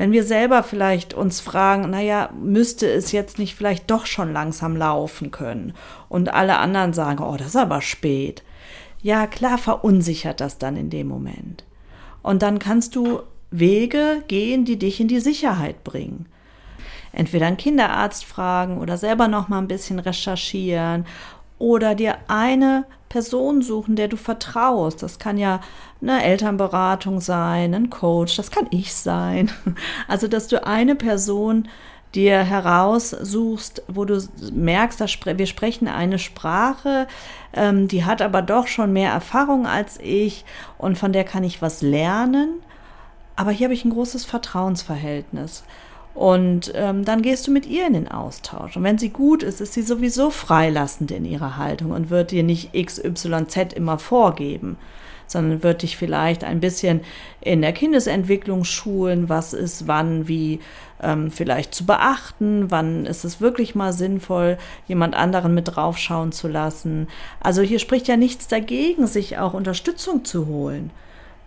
Wenn 0.00 0.12
wir 0.12 0.24
selber 0.24 0.62
vielleicht 0.62 1.12
uns 1.12 1.40
fragen, 1.40 1.90
naja, 1.90 2.30
müsste 2.40 2.90
es 2.90 3.12
jetzt 3.12 3.38
nicht 3.38 3.54
vielleicht 3.54 3.90
doch 3.90 4.06
schon 4.06 4.32
langsam 4.32 4.74
laufen 4.74 5.30
können? 5.30 5.74
Und 6.08 6.32
alle 6.32 6.56
anderen 6.56 6.94
sagen, 6.94 7.22
oh, 7.22 7.36
das 7.36 7.48
ist 7.48 7.56
aber 7.56 7.82
spät. 7.82 8.42
Ja, 9.02 9.26
klar 9.26 9.58
verunsichert 9.58 10.40
das 10.40 10.56
dann 10.56 10.78
in 10.78 10.88
dem 10.88 11.06
Moment. 11.06 11.64
Und 12.22 12.40
dann 12.40 12.58
kannst 12.58 12.96
du 12.96 13.20
Wege 13.50 14.24
gehen, 14.26 14.64
die 14.64 14.78
dich 14.78 15.00
in 15.00 15.08
die 15.08 15.20
Sicherheit 15.20 15.84
bringen 15.84 16.24
entweder 17.12 17.46
einen 17.46 17.56
Kinderarzt 17.56 18.24
fragen 18.24 18.78
oder 18.78 18.96
selber 18.96 19.26
noch 19.28 19.48
mal 19.48 19.58
ein 19.58 19.68
bisschen 19.68 19.98
recherchieren 19.98 21.06
oder 21.58 21.96
dir 21.96 22.18
eine 22.28 22.84
Person 23.10 23.60
suchen, 23.60 23.96
der 23.96 24.08
du 24.08 24.16
vertraust. 24.16 25.02
Das 25.02 25.18
kann 25.18 25.36
ja 25.36 25.60
eine 26.00 26.22
Elternberatung 26.22 27.20
sein, 27.20 27.74
ein 27.74 27.90
Coach, 27.90 28.36
das 28.36 28.50
kann 28.50 28.68
ich 28.70 28.94
sein. 28.94 29.50
Also, 30.08 30.28
dass 30.28 30.48
du 30.48 30.64
eine 30.66 30.94
Person 30.94 31.68
dir 32.14 32.42
heraussuchst, 32.42 33.82
wo 33.88 34.04
du 34.04 34.20
merkst, 34.52 35.00
dass 35.00 35.18
wir 35.24 35.46
sprechen 35.46 35.88
eine 35.88 36.18
Sprache, 36.18 37.06
ähm, 37.52 37.88
die 37.88 38.04
hat 38.04 38.22
aber 38.22 38.42
doch 38.42 38.66
schon 38.66 38.92
mehr 38.92 39.12
Erfahrung 39.12 39.66
als 39.66 39.98
ich 40.00 40.44
und 40.78 40.96
von 40.96 41.12
der 41.12 41.24
kann 41.24 41.44
ich 41.44 41.62
was 41.62 41.82
lernen. 41.82 42.62
Aber 43.36 43.50
hier 43.50 43.66
habe 43.66 43.74
ich 43.74 43.84
ein 43.84 43.92
großes 43.92 44.24
Vertrauensverhältnis. 44.24 45.64
Und 46.14 46.72
ähm, 46.74 47.04
dann 47.04 47.22
gehst 47.22 47.46
du 47.46 47.52
mit 47.52 47.66
ihr 47.66 47.86
in 47.86 47.92
den 47.92 48.08
Austausch. 48.08 48.76
Und 48.76 48.82
wenn 48.82 48.98
sie 48.98 49.10
gut 49.10 49.42
ist, 49.42 49.60
ist 49.60 49.74
sie 49.74 49.82
sowieso 49.82 50.30
freilassend 50.30 51.10
in 51.12 51.24
ihrer 51.24 51.56
Haltung 51.56 51.92
und 51.92 52.10
wird 52.10 52.32
dir 52.32 52.42
nicht 52.42 52.72
XYZ 52.72 53.72
immer 53.74 53.98
vorgeben, 53.98 54.76
sondern 55.28 55.62
wird 55.62 55.82
dich 55.82 55.96
vielleicht 55.96 56.42
ein 56.42 56.58
bisschen 56.58 57.02
in 57.40 57.62
der 57.62 57.72
Kindesentwicklung 57.72 58.64
schulen, 58.64 59.28
was 59.28 59.52
ist 59.52 59.86
wann, 59.86 60.26
wie 60.26 60.58
ähm, 61.00 61.30
vielleicht 61.30 61.74
zu 61.74 61.86
beachten, 61.86 62.70
wann 62.72 63.06
ist 63.06 63.24
es 63.24 63.40
wirklich 63.40 63.76
mal 63.76 63.92
sinnvoll, 63.92 64.58
jemand 64.88 65.14
anderen 65.14 65.54
mit 65.54 65.76
draufschauen 65.76 66.32
zu 66.32 66.48
lassen. 66.48 67.06
Also 67.38 67.62
hier 67.62 67.78
spricht 67.78 68.08
ja 68.08 68.16
nichts 68.16 68.48
dagegen, 68.48 69.06
sich 69.06 69.38
auch 69.38 69.54
Unterstützung 69.54 70.24
zu 70.24 70.48
holen. 70.48 70.90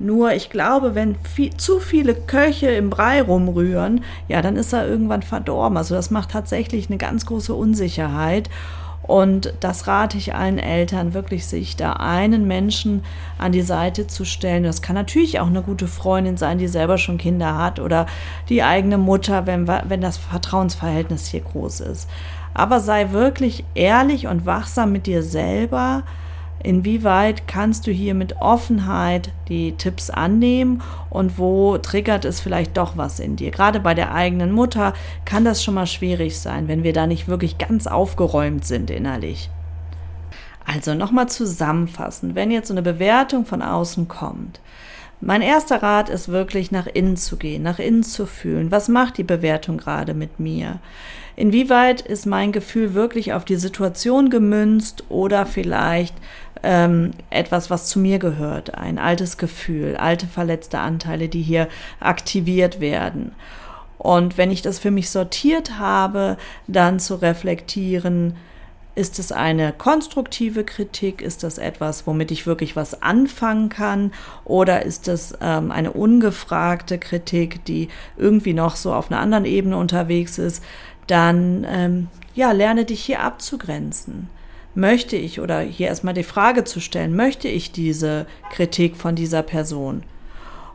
Nur 0.03 0.33
ich 0.33 0.49
glaube, 0.49 0.95
wenn 0.95 1.15
viel, 1.15 1.55
zu 1.55 1.79
viele 1.79 2.13
Köche 2.13 2.67
im 2.67 2.89
Brei 2.89 3.21
rumrühren, 3.21 4.03
ja, 4.27 4.41
dann 4.41 4.57
ist 4.57 4.73
er 4.73 4.85
irgendwann 4.85 5.21
verdorben. 5.21 5.77
Also 5.77 5.95
das 5.95 6.11
macht 6.11 6.31
tatsächlich 6.31 6.89
eine 6.89 6.97
ganz 6.97 7.25
große 7.25 7.53
Unsicherheit. 7.53 8.49
Und 9.01 9.53
das 9.61 9.87
rate 9.87 10.17
ich 10.17 10.35
allen 10.35 10.59
Eltern, 10.59 11.13
wirklich 11.13 11.45
sich 11.45 11.77
da 11.77 11.93
einen 11.93 12.47
Menschen 12.47 13.03
an 13.37 13.53
die 13.53 13.61
Seite 13.61 14.05
zu 14.07 14.25
stellen. 14.25 14.63
Das 14.63 14.81
kann 14.81 14.95
natürlich 14.95 15.39
auch 15.39 15.47
eine 15.47 15.61
gute 15.61 15.87
Freundin 15.87 16.35
sein, 16.35 16.57
die 16.57 16.67
selber 16.67 16.97
schon 16.97 17.17
Kinder 17.17 17.57
hat 17.57 17.79
oder 17.79 18.05
die 18.49 18.61
eigene 18.61 18.97
Mutter, 18.97 19.45
wenn, 19.45 19.67
wenn 19.69 20.01
das 20.01 20.17
Vertrauensverhältnis 20.17 21.27
hier 21.27 21.41
groß 21.41 21.79
ist. 21.79 22.09
Aber 22.53 22.81
sei 22.81 23.11
wirklich 23.11 23.63
ehrlich 23.73 24.27
und 24.27 24.45
wachsam 24.45 24.91
mit 24.91 25.05
dir 25.07 25.23
selber 25.23 26.03
Inwieweit 26.61 27.47
kannst 27.47 27.87
du 27.87 27.91
hier 27.91 28.13
mit 28.13 28.37
Offenheit 28.37 29.31
die 29.49 29.73
Tipps 29.73 30.09
annehmen 30.09 30.81
und 31.09 31.37
wo 31.37 31.77
triggert 31.77 32.23
es 32.23 32.39
vielleicht 32.39 32.77
doch 32.77 32.95
was 32.95 33.19
in 33.19 33.35
dir? 33.35 33.51
Gerade 33.51 33.81
bei 33.81 33.93
der 33.93 34.13
eigenen 34.13 34.51
Mutter 34.51 34.93
kann 35.25 35.43
das 35.43 35.61
schon 35.61 35.73
mal 35.73 35.87
schwierig 35.87 36.39
sein, 36.39 36.69
wenn 36.69 36.83
wir 36.83 36.93
da 36.93 37.05
nicht 37.05 37.27
wirklich 37.27 37.57
ganz 37.57 37.85
aufgeräumt 37.85 38.65
sind 38.65 38.89
innerlich. 38.89 39.49
Also 40.65 40.93
nochmal 40.93 41.27
zusammenfassen, 41.27 42.35
wenn 42.35 42.49
jetzt 42.49 42.69
so 42.69 42.73
eine 42.73 42.81
Bewertung 42.81 43.45
von 43.45 43.61
außen 43.61 44.07
kommt. 44.07 44.61
Mein 45.25 45.41
erster 45.41 45.81
Rat 45.81 46.09
ist 46.09 46.27
wirklich 46.27 46.71
nach 46.71 46.85
innen 46.85 47.15
zu 47.15 47.37
gehen, 47.37 47.63
nach 47.63 47.79
innen 47.79 48.03
zu 48.03 48.25
fühlen. 48.25 48.71
Was 48.71 48.89
macht 48.89 49.17
die 49.17 49.23
Bewertung 49.23 49.77
gerade 49.77 50.13
mit 50.13 50.39
mir? 50.39 50.79
Inwieweit 51.37 52.01
ist 52.01 52.25
mein 52.25 52.51
Gefühl 52.51 52.93
wirklich 52.93 53.31
auf 53.31 53.45
die 53.45 53.55
Situation 53.55 54.29
gemünzt 54.29 55.05
oder 55.07 55.45
vielleicht 55.45 56.13
ähm, 56.63 57.11
etwas, 57.29 57.69
was 57.69 57.87
zu 57.87 57.99
mir 57.99 58.19
gehört, 58.19 58.75
ein 58.75 58.97
altes 58.97 59.37
Gefühl, 59.37 59.97
alte 59.97 60.27
verletzte 60.27 60.79
Anteile, 60.79 61.27
die 61.27 61.41
hier 61.41 61.67
aktiviert 61.99 62.79
werden. 62.79 63.33
Und 63.97 64.37
wenn 64.37 64.51
ich 64.51 64.61
das 64.61 64.79
für 64.79 64.91
mich 64.91 65.09
sortiert 65.09 65.77
habe, 65.77 66.37
dann 66.67 66.99
zu 66.99 67.15
reflektieren, 67.15 68.35
ist 68.95 69.17
es 69.17 69.31
eine 69.31 69.73
konstruktive 69.73 70.63
Kritik? 70.63 71.21
Ist 71.21 71.43
das 71.43 71.57
etwas, 71.57 72.05
womit 72.05 72.29
ich 72.29 72.45
wirklich 72.45 72.75
was 72.75 73.01
anfangen 73.01 73.69
kann? 73.69 74.11
Oder 74.45 74.83
ist 74.83 75.07
es 75.07 75.35
ähm, 75.41 75.71
eine 75.71 75.91
ungefragte 75.91 76.99
Kritik, 76.99 77.65
die 77.65 77.89
irgendwie 78.17 78.53
noch 78.53 78.75
so 78.75 78.93
auf 78.93 79.09
einer 79.09 79.19
anderen 79.19 79.45
Ebene 79.45 79.77
unterwegs 79.77 80.37
ist? 80.37 80.63
Dann 81.07 81.65
ähm, 81.67 82.07
ja, 82.35 82.51
lerne 82.51 82.85
dich 82.85 83.03
hier 83.03 83.21
abzugrenzen 83.21 84.29
möchte 84.75 85.15
ich 85.15 85.39
oder 85.39 85.59
hier 85.59 85.87
erstmal 85.87 86.13
die 86.13 86.23
Frage 86.23 86.63
zu 86.63 86.79
stellen, 86.79 87.15
möchte 87.15 87.47
ich 87.47 87.71
diese 87.71 88.25
Kritik 88.51 88.95
von 88.95 89.15
dieser 89.15 89.43
Person? 89.43 90.03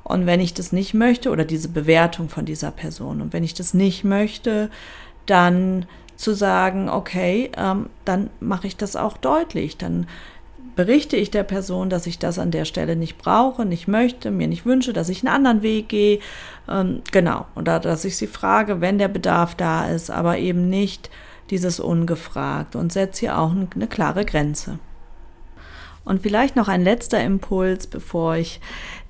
Und 0.04 0.26
wenn 0.26 0.40
ich 0.40 0.54
das 0.54 0.72
nicht 0.72 0.94
möchte 0.94 1.30
oder 1.30 1.44
diese 1.44 1.68
Bewertung 1.68 2.28
von 2.28 2.46
dieser 2.46 2.70
Person 2.70 3.20
und 3.20 3.32
wenn 3.32 3.44
ich 3.44 3.54
das 3.54 3.74
nicht 3.74 4.04
möchte, 4.04 4.70
dann 5.26 5.86
zu 6.16 6.34
sagen, 6.34 6.88
okay, 6.88 7.50
ähm, 7.56 7.90
dann 8.04 8.30
mache 8.40 8.66
ich 8.66 8.76
das 8.76 8.96
auch 8.96 9.16
deutlich, 9.18 9.76
dann 9.76 10.06
berichte 10.74 11.16
ich 11.16 11.30
der 11.30 11.42
Person, 11.42 11.90
dass 11.90 12.06
ich 12.06 12.18
das 12.18 12.38
an 12.38 12.52
der 12.52 12.64
Stelle 12.64 12.96
nicht 12.96 13.18
brauche, 13.18 13.64
nicht 13.64 13.88
möchte, 13.88 14.30
mir 14.30 14.46
nicht 14.46 14.64
wünsche, 14.64 14.92
dass 14.92 15.08
ich 15.08 15.26
einen 15.26 15.34
anderen 15.34 15.62
Weg 15.62 15.88
gehe. 15.88 16.20
Ähm, 16.68 17.02
genau. 17.10 17.46
Oder 17.56 17.80
dass 17.80 18.04
ich 18.04 18.16
sie 18.16 18.28
frage, 18.28 18.80
wenn 18.80 18.98
der 18.98 19.08
Bedarf 19.08 19.56
da 19.56 19.88
ist, 19.88 20.08
aber 20.08 20.38
eben 20.38 20.68
nicht 20.70 21.10
dieses 21.50 21.80
ungefragt 21.80 22.76
und 22.76 22.92
setze 22.92 23.20
hier 23.20 23.38
auch 23.38 23.52
eine 23.52 23.86
klare 23.86 24.24
Grenze. 24.24 24.78
Und 26.04 26.22
vielleicht 26.22 26.56
noch 26.56 26.68
ein 26.68 26.82
letzter 26.82 27.22
Impuls, 27.22 27.86
bevor 27.86 28.36
ich 28.36 28.60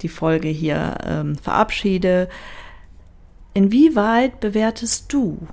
die 0.03 0.09
Folge 0.09 0.49
hier 0.49 0.99
ähm, 1.05 1.37
verabschiede. 1.37 2.29
Inwieweit 3.55 4.41
bewertest 4.41 5.13
du? 5.13 5.47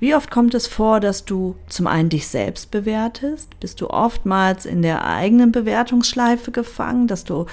Wie 0.00 0.14
oft 0.14 0.30
kommt 0.30 0.54
es 0.54 0.66
vor, 0.66 1.00
dass 1.00 1.24
du 1.24 1.56
zum 1.68 1.86
einen 1.86 2.08
dich 2.08 2.28
selbst 2.28 2.70
bewertest? 2.70 3.58
Bist 3.58 3.80
du 3.80 3.90
oftmals 3.90 4.64
in 4.64 4.82
der 4.82 5.04
eigenen 5.04 5.50
Bewertungsschleife 5.50 6.52
gefangen, 6.52 7.08
dass 7.08 7.24
du 7.24 7.46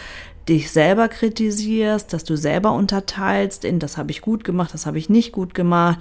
dich 0.47 0.71
selber 0.71 1.07
kritisierst, 1.07 2.13
dass 2.13 2.23
du 2.23 2.35
selber 2.35 2.71
unterteilst 2.73 3.65
in 3.65 3.79
das 3.79 3.97
habe 3.97 4.11
ich 4.11 4.21
gut 4.21 4.43
gemacht, 4.43 4.73
das 4.73 4.85
habe 4.85 4.97
ich 4.99 5.09
nicht 5.09 5.31
gut 5.31 5.53
gemacht, 5.53 5.99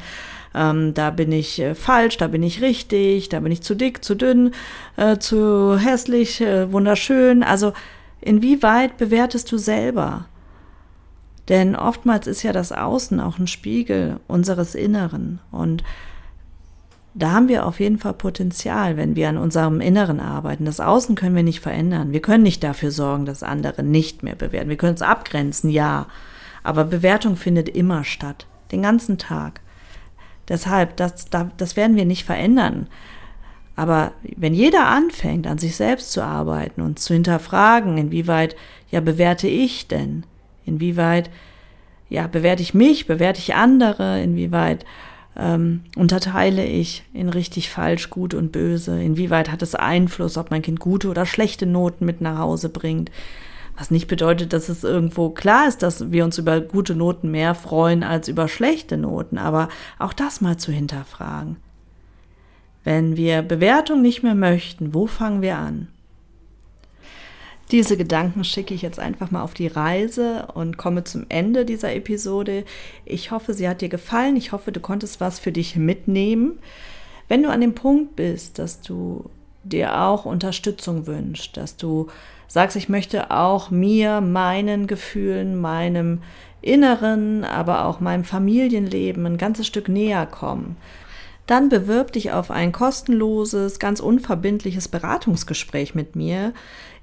ähm, 0.54 0.94
da 0.94 1.10
bin 1.10 1.32
ich 1.32 1.58
äh, 1.60 1.74
falsch, 1.74 2.18
da 2.18 2.28
bin 2.28 2.42
ich 2.42 2.60
richtig, 2.60 3.28
da 3.28 3.40
bin 3.40 3.52
ich 3.52 3.62
zu 3.62 3.74
dick, 3.74 4.04
zu 4.04 4.14
dünn, 4.14 4.52
äh, 4.96 5.18
zu 5.18 5.78
hässlich, 5.78 6.40
äh, 6.40 6.70
wunderschön. 6.70 7.42
Also 7.42 7.72
inwieweit 8.20 8.96
bewertest 8.98 9.50
du 9.50 9.58
selber? 9.58 10.26
Denn 11.48 11.76
oftmals 11.76 12.26
ist 12.26 12.42
ja 12.42 12.52
das 12.52 12.72
Außen 12.72 13.20
auch 13.20 13.38
ein 13.38 13.46
Spiegel 13.46 14.18
unseres 14.28 14.74
Inneren 14.74 15.40
und 15.50 15.84
da 17.14 17.30
haben 17.30 17.48
wir 17.48 17.64
auf 17.64 17.78
jeden 17.78 17.98
Fall 17.98 18.14
Potenzial, 18.14 18.96
wenn 18.96 19.14
wir 19.14 19.28
an 19.28 19.38
unserem 19.38 19.80
Inneren 19.80 20.18
arbeiten. 20.18 20.64
Das 20.64 20.80
Außen 20.80 21.14
können 21.14 21.36
wir 21.36 21.44
nicht 21.44 21.60
verändern. 21.60 22.12
Wir 22.12 22.20
können 22.20 22.42
nicht 22.42 22.64
dafür 22.64 22.90
sorgen, 22.90 23.24
dass 23.24 23.44
andere 23.44 23.84
nicht 23.84 24.24
mehr 24.24 24.34
bewerten. 24.34 24.68
Wir 24.68 24.76
können 24.76 24.96
es 24.96 25.02
abgrenzen, 25.02 25.70
ja. 25.70 26.08
Aber 26.64 26.84
Bewertung 26.84 27.36
findet 27.36 27.68
immer 27.68 28.02
statt. 28.02 28.46
Den 28.72 28.82
ganzen 28.82 29.16
Tag. 29.16 29.60
Deshalb, 30.48 30.96
das, 30.96 31.26
das 31.56 31.76
werden 31.76 31.96
wir 31.96 32.04
nicht 32.04 32.24
verändern. 32.24 32.88
Aber 33.76 34.12
wenn 34.36 34.54
jeder 34.54 34.86
anfängt, 34.86 35.46
an 35.46 35.58
sich 35.58 35.76
selbst 35.76 36.10
zu 36.12 36.22
arbeiten 36.22 36.80
und 36.80 36.98
zu 36.98 37.14
hinterfragen, 37.14 37.96
inwieweit, 37.96 38.56
ja, 38.90 39.00
bewerte 39.00 39.46
ich 39.46 39.86
denn? 39.86 40.24
Inwieweit, 40.64 41.30
ja, 42.08 42.26
bewerte 42.26 42.62
ich 42.62 42.74
mich, 42.74 43.06
bewerte 43.06 43.38
ich 43.38 43.54
andere? 43.54 44.20
Inwieweit 44.20 44.84
ähm, 45.36 45.82
unterteile 45.96 46.64
ich 46.64 47.04
in 47.12 47.28
richtig, 47.28 47.70
falsch, 47.70 48.10
gut 48.10 48.34
und 48.34 48.52
böse? 48.52 49.02
Inwieweit 49.02 49.50
hat 49.50 49.62
es 49.62 49.74
Einfluss, 49.74 50.36
ob 50.36 50.50
mein 50.50 50.62
Kind 50.62 50.80
gute 50.80 51.08
oder 51.08 51.26
schlechte 51.26 51.66
Noten 51.66 52.04
mit 52.04 52.20
nach 52.20 52.38
Hause 52.38 52.68
bringt? 52.68 53.10
Was 53.76 53.90
nicht 53.90 54.06
bedeutet, 54.06 54.52
dass 54.52 54.68
es 54.68 54.84
irgendwo 54.84 55.30
klar 55.30 55.66
ist, 55.66 55.82
dass 55.82 56.12
wir 56.12 56.24
uns 56.24 56.38
über 56.38 56.60
gute 56.60 56.94
Noten 56.94 57.30
mehr 57.30 57.54
freuen 57.54 58.04
als 58.04 58.28
über 58.28 58.46
schlechte 58.46 58.96
Noten, 58.96 59.36
aber 59.36 59.68
auch 59.98 60.12
das 60.12 60.40
mal 60.40 60.56
zu 60.56 60.70
hinterfragen. 60.70 61.56
Wenn 62.84 63.16
wir 63.16 63.42
Bewertung 63.42 64.02
nicht 64.02 64.22
mehr 64.22 64.34
möchten, 64.34 64.94
wo 64.94 65.06
fangen 65.06 65.42
wir 65.42 65.58
an? 65.58 65.88
Diese 67.70 67.96
Gedanken 67.96 68.44
schicke 68.44 68.74
ich 68.74 68.82
jetzt 68.82 68.98
einfach 68.98 69.30
mal 69.30 69.42
auf 69.42 69.54
die 69.54 69.66
Reise 69.66 70.48
und 70.54 70.76
komme 70.76 71.04
zum 71.04 71.26
Ende 71.28 71.64
dieser 71.64 71.94
Episode. 71.94 72.64
Ich 73.04 73.30
hoffe, 73.30 73.54
sie 73.54 73.68
hat 73.68 73.80
dir 73.80 73.88
gefallen. 73.88 74.36
Ich 74.36 74.52
hoffe, 74.52 74.70
du 74.70 74.80
konntest 74.80 75.20
was 75.20 75.38
für 75.38 75.52
dich 75.52 75.76
mitnehmen. 75.76 76.58
Wenn 77.28 77.42
du 77.42 77.50
an 77.50 77.62
dem 77.62 77.74
Punkt 77.74 78.16
bist, 78.16 78.58
dass 78.58 78.82
du 78.82 79.30
dir 79.62 80.00
auch 80.02 80.26
Unterstützung 80.26 81.06
wünschst, 81.06 81.56
dass 81.56 81.76
du 81.78 82.08
sagst, 82.48 82.76
ich 82.76 82.90
möchte 82.90 83.30
auch 83.30 83.70
mir, 83.70 84.20
meinen 84.20 84.86
Gefühlen, 84.86 85.58
meinem 85.58 86.22
Inneren, 86.60 87.44
aber 87.44 87.86
auch 87.86 88.00
meinem 88.00 88.24
Familienleben 88.24 89.26
ein 89.26 89.38
ganzes 89.38 89.66
Stück 89.66 89.88
näher 89.88 90.26
kommen, 90.26 90.76
dann 91.46 91.68
bewirb 91.68 92.12
dich 92.12 92.32
auf 92.32 92.50
ein 92.50 92.72
kostenloses, 92.72 93.78
ganz 93.78 94.00
unverbindliches 94.00 94.88
Beratungsgespräch 94.88 95.94
mit 95.94 96.16
mir. 96.16 96.54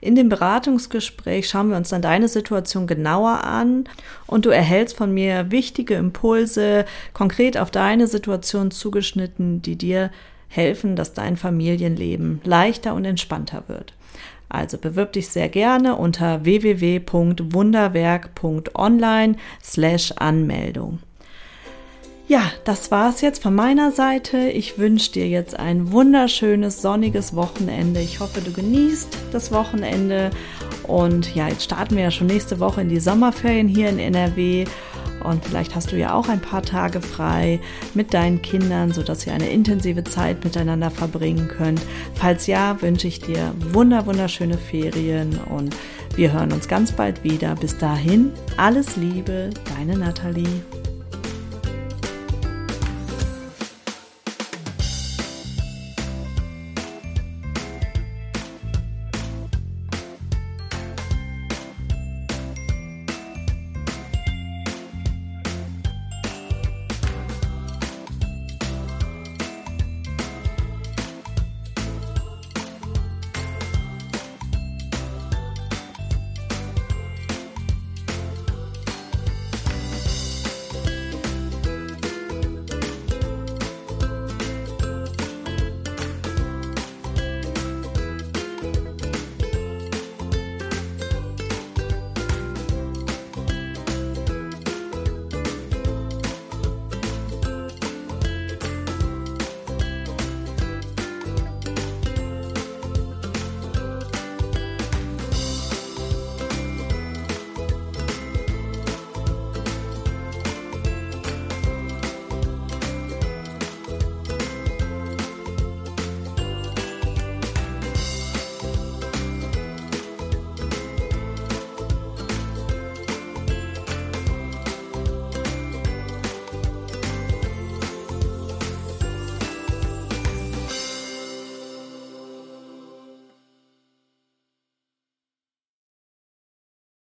In 0.02 0.16
dem 0.16 0.28
Beratungsgespräch 0.30 1.48
schauen 1.48 1.70
wir 1.70 1.78
uns 1.78 1.90
dann 1.90 2.02
deine 2.02 2.28
Situation 2.28 2.88
genauer 2.88 3.44
an 3.44 3.84
und 4.26 4.46
du 4.46 4.50
erhältst 4.50 4.98
von 4.98 5.14
mir 5.14 5.52
wichtige 5.52 5.94
Impulse, 5.94 6.86
konkret 7.14 7.56
auf 7.58 7.70
deine 7.70 8.08
Situation 8.08 8.72
zugeschnitten, 8.72 9.62
die 9.62 9.76
dir 9.76 10.10
helfen, 10.48 10.96
dass 10.96 11.14
dein 11.14 11.38
Familienleben 11.38 12.42
leichter 12.44 12.96
und 12.96 13.06
entspannter 13.06 13.66
wird. 13.68 13.94
Also 14.50 14.78
bewirb 14.78 15.14
dich 15.14 15.30
sehr 15.30 15.48
gerne 15.48 15.96
unter 15.96 16.44
www.wunderwerk.online 16.44 19.38
slash 19.64 20.12
Anmeldung. 20.14 21.00
Ja, 22.32 22.44
das 22.63 22.91
war 22.91 23.10
es 23.10 23.20
jetzt 23.20 23.44
von 23.44 23.54
meiner 23.54 23.91
Seite. 23.91 24.38
Ich 24.38 24.78
wünsche 24.78 25.12
dir 25.12 25.28
jetzt 25.28 25.60
ein 25.60 25.91
wunderschönes, 25.91 26.82
sonniges 26.82 27.36
Wochenende. 27.36 28.00
Ich 28.00 28.22
hoffe, 28.22 28.39
du 28.39 28.54
genießt 28.54 29.17
das 29.34 29.52
Wochenende. 29.52 30.30
Und 30.84 31.36
ja, 31.36 31.50
jetzt 31.50 31.65
starten 31.65 31.98
wir 31.98 32.04
ja 32.04 32.12
schon 32.12 32.28
nächste 32.28 32.62
Woche 32.62 32.80
in 32.80 32.88
die 32.88 33.02
Sommerferien 33.02 33.67
hier 33.67 33.89
in 33.89 34.00
NRW. 34.00 34.63
Und 35.26 35.44
vielleicht 35.44 35.76
hast 35.76 35.91
du 35.91 35.98
ja 35.98 36.13
auch 36.13 36.30
ein 36.30 36.39
paar 36.39 36.62
Tage 36.62 37.02
frei 37.02 37.60
mit 37.96 38.13
deinen 38.13 38.41
Kindern, 38.41 38.94
sodass 38.94 39.28
ihr 39.28 39.34
eine 39.34 39.50
intensive 39.50 40.06
Zeit 40.06 40.41
miteinander 40.46 40.89
verbringen 40.89 41.50
könnt. 41.50 41.82
Falls 42.13 42.48
ja, 42.48 42.82
wünsche 42.82 43.10
ich 43.10 43.20
dir 43.20 43.54
wunder, 43.74 44.06
wunderschöne 44.06 44.58
Ferien 44.58 45.38
und 45.54 45.76
wir 46.15 46.32
hören 46.32 46.54
uns 46.54 46.70
ganz 46.70 46.94
bald 46.94 47.26
wieder. 47.26 47.56
Bis 47.56 47.78
dahin, 47.78 48.32
alles 48.56 48.96
Liebe, 48.96 49.50
deine 49.76 49.98
Nathalie. 49.98 50.62